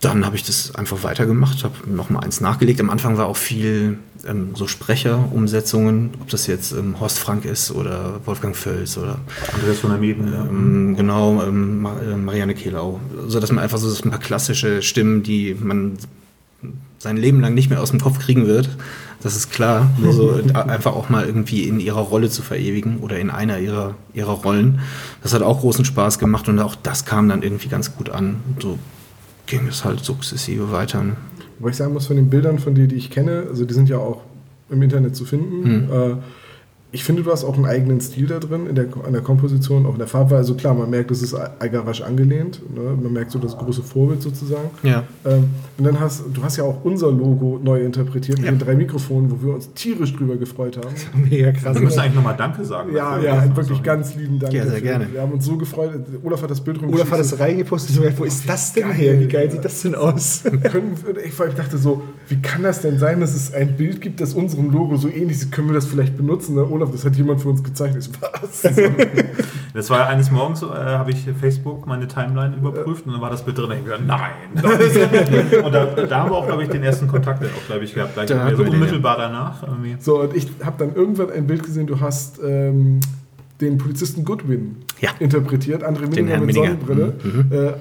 [0.04, 2.80] dann habe ich das einfach weitergemacht, habe noch mal eins nachgelegt.
[2.80, 3.98] Am Anfang war auch viel
[4.28, 9.20] ähm, so Sprecherumsetzungen, ob das jetzt ähm, Horst Frank ist oder Wolfgang Völz oder
[9.54, 10.32] Andreas von der Mieten.
[10.32, 10.44] ja.
[10.46, 15.24] ähm, genau ähm, äh, Marianne Kehlau, so dass man einfach so ein paar klassische Stimmen,
[15.24, 15.98] die man
[17.00, 18.70] sein Leben lang nicht mehr aus dem Kopf kriegen wird.
[19.22, 19.92] Das ist klar.
[19.98, 23.96] Nur so einfach auch mal irgendwie in ihrer Rolle zu verewigen oder in einer ihrer,
[24.14, 24.80] ihrer Rollen.
[25.22, 28.38] Das hat auch großen Spaß gemacht und auch das kam dann irgendwie ganz gut an.
[28.60, 28.80] So
[29.46, 31.04] ging es halt sukzessive weiter.
[31.60, 33.90] Wobei ich sagen muss, von den Bildern von dir, die ich kenne, also die sind
[33.90, 34.22] ja auch
[34.70, 35.90] im Internet zu finden.
[35.92, 36.16] Äh,
[36.96, 39.86] ich finde, du hast auch einen eigenen Stil da drin, in der, an der Komposition,
[39.88, 40.38] auch in der Farbwahl.
[40.38, 42.62] Also klar, man merkt, es ist Algarasch angelehnt.
[42.74, 42.82] Ne?
[43.02, 44.70] Man merkt so das große Vorbild sozusagen.
[44.84, 45.04] Ja.
[45.26, 45.46] Ähm,
[45.80, 48.52] und dann hast du hast ja auch unser Logo neu interpretiert mit Ja.
[48.52, 50.94] den drei Mikrofonen, wo wir uns tierisch drüber gefreut haben.
[51.30, 51.74] Mega krass.
[51.76, 52.94] Wir müssen eigentlich nochmal Danke sagen.
[52.96, 54.54] Ja, ja, Also, wirklich ganz lieben Dank.
[54.54, 54.88] Ja, sehr dafür.
[54.88, 55.08] gerne.
[55.12, 55.92] Wir haben uns so gefreut.
[56.24, 57.42] Olaf hat das Bild Olaf hat das rumgeschickt.
[57.42, 57.96] reingepostet.
[57.96, 59.20] so, Wo ist das denn her?
[59.20, 60.44] Wie geil sieht das denn aus?
[61.26, 64.72] ich dachte so, wie kann das denn sein, dass es ein Bild gibt, das unserem
[64.72, 65.52] Logo so ähnlich ist?
[65.52, 66.56] Können wir das vielleicht benutzen?
[66.56, 66.64] Ne?
[66.70, 68.10] Olaf, das hat jemand für uns gezeichnet.
[68.42, 68.68] Was?
[69.74, 73.44] Das war eines Morgens, äh, habe ich Facebook meine Timeline überprüft und dann war das
[73.44, 73.72] Bild drin.
[73.72, 74.32] Und ich gedacht, nein.
[75.64, 77.94] und da, da haben wir auch, glaube ich, den ersten Kontakt dann auch, glaube ich,
[77.94, 78.14] gehabt.
[78.14, 79.64] Gleich Da so wir den, unmittelbar danach.
[79.64, 79.96] Irgendwie.
[80.00, 83.00] so, und ich habe dann irgendwann ein Bild gesehen, du hast ähm,
[83.64, 85.12] den Polizisten Goodwin Ja.
[85.20, 86.56] interpretiert, André Minninger Herrn mit.
[86.56, 87.14] Sonnenbrille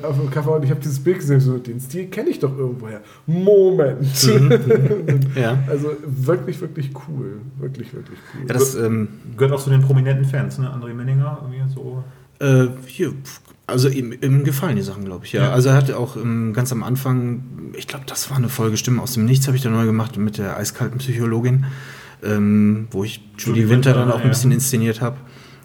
[0.03, 2.39] äh, auf dem Cover und ich habe dieses Bild gesehen, so, den Stil kenne ich
[2.39, 3.01] doch irgendwoher.
[3.27, 4.07] Moment.
[5.35, 5.59] Ja.
[5.69, 7.41] Also wirklich, wirklich cool.
[7.59, 8.47] Wirklich, wirklich cool.
[8.49, 10.69] Ja, das, ähm, Gehört auch zu den prominenten Fans, ne?
[10.73, 12.05] André Menninger, irgendwie so.
[12.39, 13.13] Äh, hier,
[13.67, 15.45] also ihm, ihm gefallen die Sachen, glaube ich, ja.
[15.45, 15.53] Ja.
[15.53, 17.43] Also er hat auch ähm, ganz am Anfang,
[17.77, 20.17] ich glaube, das war eine Folge Stimmen aus dem Nichts, habe ich da neu gemacht
[20.19, 21.65] mit der eiskalten Psychologin,
[22.25, 25.17] ähm, wo ich Judy Judy Winter Winter, dann auch ein bisschen inszeniert habe.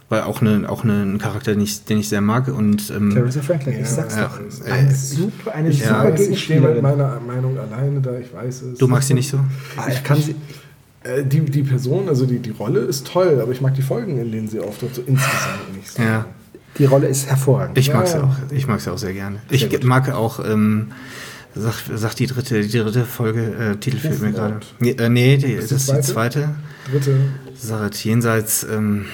[0.10, 2.48] War auch, eine, auch eine, ein Charakter, den ich, den ich sehr mag.
[2.48, 4.24] Und ähm, Clarissa Franklin, ich Ja, sag's ja.
[4.30, 4.66] doch.
[4.66, 8.34] Äh, Eine super, eine Ich super weiß, ich stehe mit meiner Meinung alleine da, ich
[8.34, 8.78] weiß es.
[8.78, 9.38] du magst sie nicht so?
[9.76, 10.36] Ah, Ich kann sie.
[11.04, 14.18] Äh, die, die Person, also die, die Rolle ist toll, aber ich mag die Folgen,
[14.18, 16.02] in denen sie auftritt, so insgesamt nicht so.
[16.02, 16.26] Ja.
[16.78, 17.78] Die Rolle ist hervorragend.
[17.78, 18.24] Ich Ja, mag sie ja.
[18.24, 18.36] auch.
[18.52, 19.40] Ich mag sie auch sehr gerne.
[19.50, 20.88] Ich mag auch, ähm,
[21.54, 23.42] sag, sag die dritte, die dritte Folge,
[23.74, 24.60] äh, Titel fehlt mir gerade.
[24.80, 26.50] Nee, äh, nee die, Ist das die ist die zweite?
[26.90, 27.18] Dritte.
[27.58, 28.66] Sache jenseits.
[28.72, 29.06] Ähm,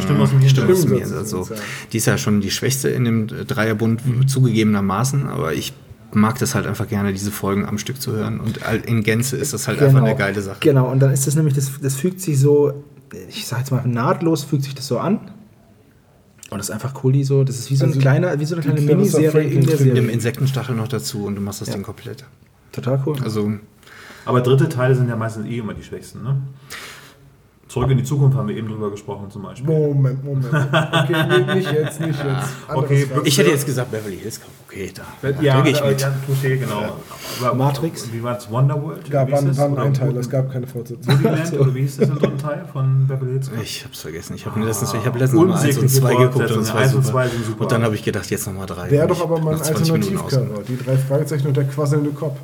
[0.00, 1.30] Stimmt aus dem Stimmt aus dem Jenseits.
[1.30, 1.42] So.
[1.42, 1.60] ja.
[1.92, 5.72] Die ist ja schon die schwächste in dem Dreierbund, zugegebenermaßen, aber ich
[6.12, 8.40] mag das halt einfach gerne, diese Folgen am Stück zu hören.
[8.40, 10.58] Und in Gänze ist das halt einfach eine geile Sache.
[10.60, 12.84] Genau, und dann ist das nämlich, das, das fügt sich so,
[13.28, 15.20] ich sag jetzt mal nahtlos, fügt sich das so an.
[16.48, 18.44] Und das ist einfach cool, die so, das ist wie so eine Also kleine, wie
[18.44, 19.88] so eine kleine Miniserie in der drin.
[19.88, 20.12] Mit dem Serie.
[20.12, 22.24] Insektenstachel noch dazu und du machst das Ding komplett.
[22.70, 23.16] Total cool.
[23.22, 23.52] Also,
[24.24, 26.36] Aber dritte Teile sind ja meistens eh immer die schwächsten, ne?
[27.68, 29.66] Zurück in die Zukunft haben wir eben drüber gesprochen zum Beispiel.
[29.68, 30.46] Moment, Moment.
[30.54, 32.48] Okay, nee, nicht jetzt, nicht jetzt.
[32.68, 34.50] Anderes Okay, ich hätte jetzt gesagt Beverly Hills Cop.
[34.68, 36.00] Okay, da, da Ja, drücke ich ja, mit.
[36.00, 36.96] ja, Touché, genau.
[37.42, 38.12] Aber, Matrix?
[38.12, 38.48] Wie war es?
[38.50, 39.10] Wonderworld?
[39.10, 39.58] gab waren, es?
[39.58, 41.12] waren ein Teil, es gab keine Fortsetzung.
[41.18, 43.50] Woodyland, oder wie hieß das im dritten Teil von Beverly Hills?
[43.50, 43.60] Cop?
[43.62, 44.34] Ich hab's vergessen.
[44.36, 46.62] Ich habe letztens, ich hab letztens mal 1 und Unsägliche 2 geguckt und Fortsetzungen.
[46.62, 47.12] es war Eins und super.
[47.12, 47.60] zwei sind super.
[47.62, 48.90] Und dann habe ich gedacht, jetzt nochmal 3.
[48.92, 50.62] Wäre doch aber mal ein Nach 20 Minuten Alternativcover.
[50.68, 52.38] Die drei Fragezeichen und der quasselnde Kopf.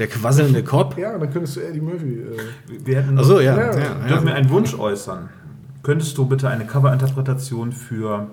[0.00, 0.96] Der quasselnde Kopf?
[0.96, 2.14] Ja, dann könntest du Eddie Murphy.
[2.22, 3.54] Äh, Wir hätten Achso, ja.
[3.56, 3.66] Ja.
[3.66, 4.24] ja, Dürfen ja.
[4.24, 5.28] wir einen Wunsch äußern?
[5.82, 8.26] Könntest du bitte eine Coverinterpretation für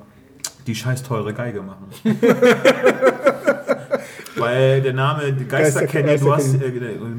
[0.66, 1.88] die scheiß teure Geige machen?
[4.38, 6.72] Weil der Name die Geister- du hast äh,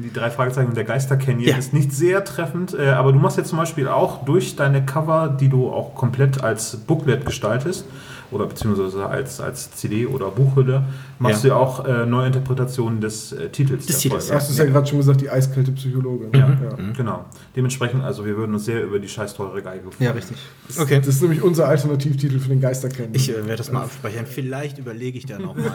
[0.03, 1.57] die drei Fragezeichen und der Geister Canyon Ja.
[1.57, 5.35] ist nicht sehr treffend, äh, aber du machst jetzt zum Beispiel auch durch deine Cover,
[5.39, 7.85] die du auch komplett als Booklet gestaltest
[8.31, 10.83] oder beziehungsweise als, als CD oder Buchhülle,
[11.19, 11.49] machst Ja.
[11.49, 13.85] du ja auch äh, Neuinterpretationen des äh, Titels.
[13.85, 14.35] Des der Titels, Folge.
[14.37, 16.29] hast du es ja, gerade schon gesagt, die eiskalte Psychologin.
[16.33, 16.55] Ja, Ja.
[16.95, 17.25] genau.
[17.55, 19.95] Dementsprechend, also wir würden uns sehr über die scheiß teure Geige freuen.
[19.99, 20.37] ja, richtig.
[20.79, 20.97] Okay.
[20.99, 23.13] Das ist nämlich unser Alternativtitel für den Geistercanyon.
[23.15, 24.25] Ich äh, werde das mal abspeichern.
[24.25, 25.71] Vielleicht überlege ich da nochmal.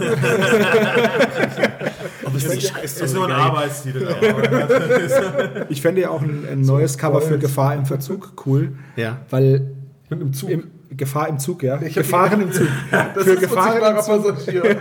[2.25, 4.07] Ob es die scheiß Ist nur ein Arbeitstitel.
[4.09, 9.19] aber- Ich fände ja auch ein, ein neues Cover für Gefahr im Verzug cool, Ja.
[9.31, 9.71] weil
[10.09, 10.51] Mit einem Zug.
[10.51, 10.65] im,
[10.97, 11.81] Gefahr im Zug, ja.
[11.83, 12.69] Ich Gefahren im Zug.
[12.91, 14.37] das für ist Gefahren im Zug.
[14.37, 14.65] Passagier.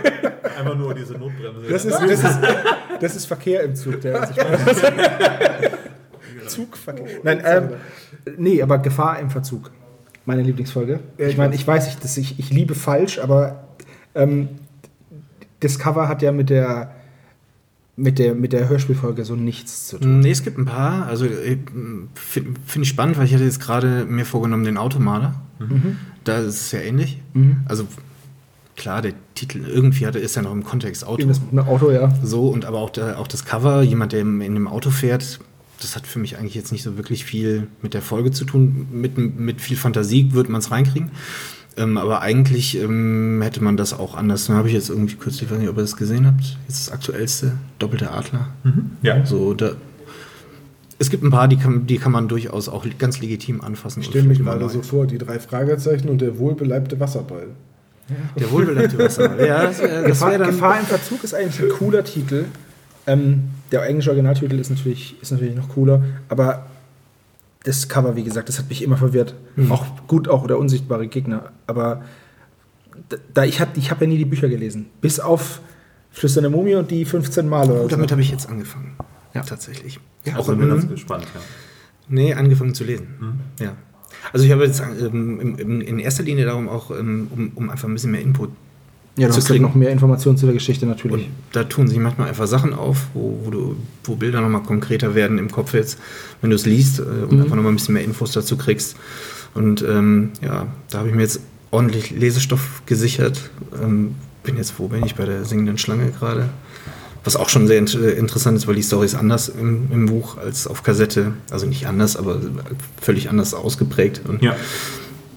[0.58, 1.68] Einfach nur diese Notbremse.
[1.68, 2.38] Das ist, das, ist,
[3.00, 4.36] das ist Verkehr im Zug, der sich
[6.46, 7.06] Zugverkehr.
[7.22, 7.68] Nein, ähm,
[8.36, 9.70] nee, aber Gefahr im Verzug.
[10.26, 11.00] Meine Lieblingsfolge.
[11.16, 11.60] Ich ich meine, weiß.
[11.60, 13.64] ich weiß nicht, dass ich, ich liebe falsch, aber
[14.14, 14.48] ähm,
[15.60, 16.93] das Cover hat ja mit der
[17.96, 20.20] mit der, mit der Hörspielfolge so nichts zu tun.
[20.20, 21.06] Nee, es gibt ein paar.
[21.06, 25.40] Also finde find ich spannend, weil ich hatte jetzt gerade mir vorgenommen, den Automaler.
[26.24, 27.22] Da ist es ja ähnlich.
[27.66, 27.86] Also
[28.76, 31.22] klar, der Titel irgendwie hatte, ist ja noch im Kontext Auto.
[31.22, 32.12] Einem Auto, ja.
[32.22, 35.40] So, und aber auch, der, auch das Cover, jemand, der in einem Auto fährt,
[35.80, 38.86] das hat für mich eigentlich jetzt nicht so wirklich viel mit der Folge zu tun.
[38.92, 41.10] Mit, mit viel Fantasie wird man es reinkriegen.
[41.76, 44.46] Ähm, aber eigentlich ähm, hätte man das auch anders.
[44.46, 46.86] Dann habe ich jetzt irgendwie kürzlich, ich weiß nicht, ob ihr das gesehen habt, jetzt
[46.86, 48.48] das aktuellste, Doppelte Adler.
[49.02, 49.26] Ja.
[49.26, 49.72] So, da,
[50.98, 54.00] es gibt ein paar, die kann, die kann man durchaus auch ganz legitim anfassen.
[54.00, 57.48] Ich stelle mich gerade so vor, die drei Fragezeichen und der wohlbeleibte Wasserball.
[58.38, 59.44] Der wohlbeleibte Wasser.
[59.44, 62.44] ja, das, das Gefahr, dann, Gefahr im Verzug ist eigentlich ein cooler Titel.
[63.06, 66.66] Ähm, der englische Originaltitel ist natürlich, ist natürlich noch cooler, aber
[67.64, 69.34] das Cover, wie gesagt, das hat mich immer verwirrt.
[69.70, 71.52] Auch gut, auch der unsichtbare Gegner.
[71.66, 72.04] Aber
[73.32, 74.86] da- ich habe ich hab ja nie die Bücher gelesen.
[75.00, 75.60] Bis auf
[76.10, 77.96] Flüsternde Mumie und die 15 Mal oder Gut, so.
[77.96, 78.96] damit habe ich jetzt angefangen.
[79.34, 79.98] Ja, tatsächlich.
[80.24, 80.90] Ja, auch also bin ganz mhm.
[80.90, 81.24] gespannt.
[81.34, 81.40] Ja.
[82.08, 83.40] Nee, angefangen zu lesen.
[83.58, 83.74] Ja.
[84.32, 87.94] Also ich habe jetzt ähm, in erster Linie darum auch, ähm, um, um einfach ein
[87.94, 88.50] bisschen mehr Input
[89.16, 89.62] ja, du zu hast kriegen.
[89.62, 91.28] noch mehr Informationen zu der Geschichte Und natürlich.
[91.52, 95.38] da tun sich manchmal einfach Sachen auf, wo, wo, du, wo Bilder nochmal konkreter werden
[95.38, 95.98] im Kopf jetzt,
[96.40, 98.96] wenn du es liest äh, und einfach nochmal ein bisschen mehr Infos dazu kriegst.
[99.54, 101.40] Und ähm, ja, da habe ich mir jetzt
[101.70, 103.50] ordentlich Lesestoff gesichert.
[103.82, 106.48] Ähm, bin jetzt, wo bin ich bei der singenden Schlange gerade?
[107.22, 110.36] Was auch schon sehr int interessant ist, weil die Story ist anders im, im Buch
[110.36, 111.32] als auf Kassette.
[111.50, 112.38] Also nicht anders, aber
[113.00, 114.20] völlig anders ausgeprägt.
[114.28, 114.56] Und Ja.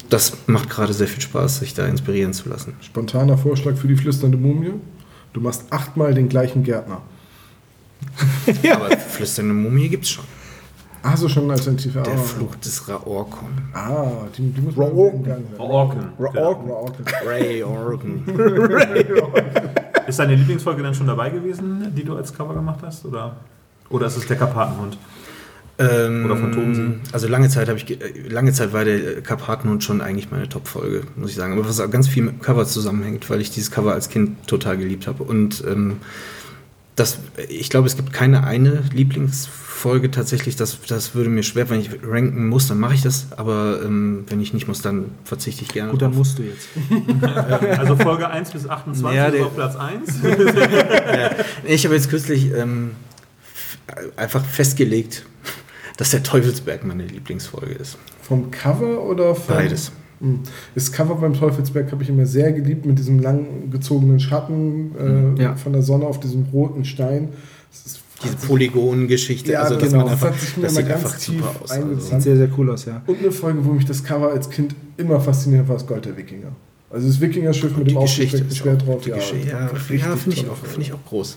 [0.08, 2.74] Das macht gerade sehr viel Spaß, sich da inspirieren zu lassen.
[2.80, 4.72] Spontaner Vorschlag für die flüsternde Mumie.
[5.32, 7.02] Du machst achtmal den gleichen Gärtner.
[8.72, 10.24] Aber flüsternde Mumie gibt es schon.
[11.02, 12.02] Ah, so schon als Alternative.
[12.02, 12.16] Der ah.
[12.16, 13.48] Fluch des Raorkon.
[13.72, 14.92] Ah, die, die muss hören.
[15.58, 16.12] Orken.
[16.18, 16.70] Raorken.
[16.70, 17.04] Raorken.
[17.24, 18.22] Ray Organ.
[20.06, 23.04] Ist deine Lieblingsfolge dann schon dabei gewesen, die du als Cover gemacht hast?
[23.04, 23.36] Oder,
[23.90, 24.98] oder ist es der Karpatenhund?
[25.80, 26.82] Ähm, Oder Phantomsee.
[27.12, 31.02] Also lange Zeit habe ich, äh, lange Zeit war der Karpatenhund schon eigentlich meine Top-Folge,
[31.14, 31.52] muss ich sagen.
[31.52, 34.46] Aber was auch ganz viel mit dem Cover zusammenhängt, weil ich dieses Cover als Kind
[34.48, 35.22] total geliebt habe.
[35.22, 35.98] Und ähm,
[36.96, 40.56] das, ich glaube, es gibt keine eine Lieblingsfolge tatsächlich.
[40.56, 43.28] Das, das würde mir schwer, wenn ich ranken muss, dann mache ich das.
[43.36, 46.18] Aber ähm, wenn ich nicht muss, dann verzichte ich gerne Gut, dann drauf.
[46.18, 46.68] musst du jetzt.
[47.78, 50.10] Also Folge 1 bis 28 Ja, ist auf Platz 1.
[51.64, 52.90] Ich habe jetzt kürzlich ähm,
[54.16, 55.24] einfach festgelegt,
[55.98, 57.98] dass der Teufelsberg meine Lieblingsfolge ist.
[58.22, 59.54] Vom Cover oder von.
[59.56, 59.92] Beides.
[60.20, 60.40] Hm.
[60.74, 65.42] Das Cover beim Teufelsberg habe ich immer sehr geliebt mit diesem lang gezogenen Schatten äh,
[65.42, 65.54] Ja.
[65.54, 67.28] von der Sonne auf diesem roten Stein.
[67.70, 70.04] Das ist Diese Polygon-Geschichte, Ja, also dass genau.
[70.04, 71.70] man einfach, Das hat sich mir das immer sieht ganz einfach tief super aus.
[71.70, 72.00] Also.
[72.00, 73.02] Sieht sehr, sehr cool aus, ja.
[73.06, 76.04] Und eine Folge, wo mich das Cover als Kind immer fasziniert hat, war das Gold
[76.06, 76.52] der Wikinger.
[76.90, 79.02] Also das Wikinger-Schiff mit dem ist Schwert drauf.
[79.04, 81.36] die ja, richtig ja finde ich, auch- finde ich auch groß.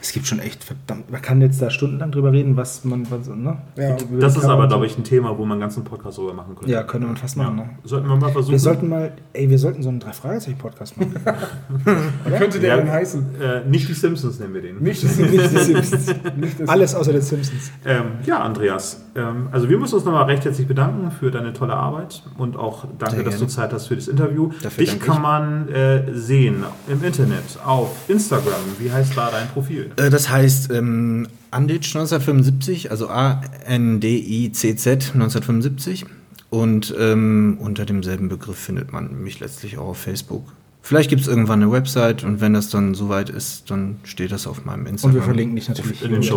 [0.00, 1.10] Es gibt schon echt verdammt.
[1.10, 3.08] Man kann jetzt da stundenlang drüber reden, was man.
[3.10, 3.58] Was, ne?
[3.76, 3.96] Ja.
[4.20, 6.54] Das die ist aber, glaube ich, ein Thema, wo man einen ganzen Podcast drüber machen
[6.56, 6.70] könnte.
[6.72, 7.56] Ja, könnte man fast machen.
[7.56, 7.70] Ne?
[7.84, 8.52] Sollten wir mal versuchen.
[8.52, 11.14] Wir sollten mal, ey, wir sollten so einen Drei-Fragezeichen-Podcast machen.
[12.24, 12.76] Wie könnte der Ja.
[12.78, 13.40] denn heißen?
[13.40, 14.78] äh, nicht die Simpsons nennen wir den.
[14.82, 16.68] Nicht das Simpsons.
[16.68, 17.70] Alles außer den Simpsons.
[17.84, 21.74] Ähm, ja, Andreas, ähm, also wir müssen uns nochmal recht herzlich bedanken für deine tolle
[21.74, 23.52] Arbeit und auch danke, Sehr dass du gerne.
[23.52, 24.50] Zeit hast für das Interview.
[24.62, 25.22] Dafür Dich danke kann ich.
[25.22, 28.52] man äh, sehen im Internet, auf Instagram.
[28.78, 29.90] Wie heißt da dein Profil?
[29.96, 36.04] Äh, Das heißt, ähm, Anditz 1975, also A-N-D-I-C-Z 1975.
[36.50, 40.44] Und ähm, unter demselben Begriff findet man mich letztlich auch auf Facebook.
[40.82, 44.46] Vielleicht gibt es irgendwann eine Website und wenn das dann soweit ist, dann steht das
[44.46, 45.14] auf meinem Und Instagram.
[45.14, 46.20] wir verlinken dich natürlich In den.
[46.20, 46.28] Bis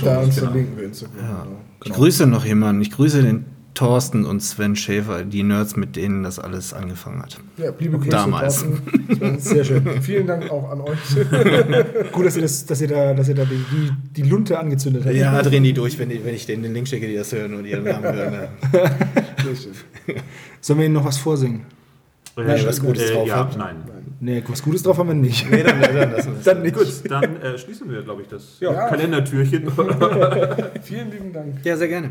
[0.00, 1.16] verlinken wir Instagram.
[1.18, 1.42] Ja.
[1.44, 1.60] genau.
[1.84, 2.82] Ich grüße noch jemanden.
[2.82, 3.44] Ich grüße den
[3.74, 7.38] Thorsten und Sven Schäfer, die Nerds, mit denen das alles angefangen hat.
[7.56, 8.10] Ja, liebe Grüße.
[8.10, 8.64] Damals.
[9.38, 10.00] Sehr schön.
[10.00, 10.98] Vielen Dank auch an euch.
[12.12, 13.64] Gut, dass ihr, das, dass ihr da, dass ihr da die,
[14.16, 15.14] die, Lunte angezündet habt.
[15.14, 17.54] Ja, drehen die durch, wenn, die, wenn ich denen den Link schicke, die das hören
[17.54, 18.32] und ihren Namen hören.
[18.32, 18.48] ne?
[19.44, 20.22] Sehr schön.
[20.60, 21.62] Sollen wir ihnen noch was vorsingen?
[22.36, 23.56] Äh, was Gutes drauf ja, habt.
[23.56, 23.76] nein.
[24.20, 25.50] Nee, was Gutes drauf haben wir nicht.
[25.50, 26.44] Nee, dann, dann, lassen wir es.
[26.44, 26.74] Dann nicht.
[26.74, 28.88] Gut, dann äh, schließen wir, glaube ich, das Ja.
[28.88, 29.70] Kalendertürchen.
[30.82, 31.64] Vielen lieben Dank.
[31.64, 32.10] Ja, sehr gerne.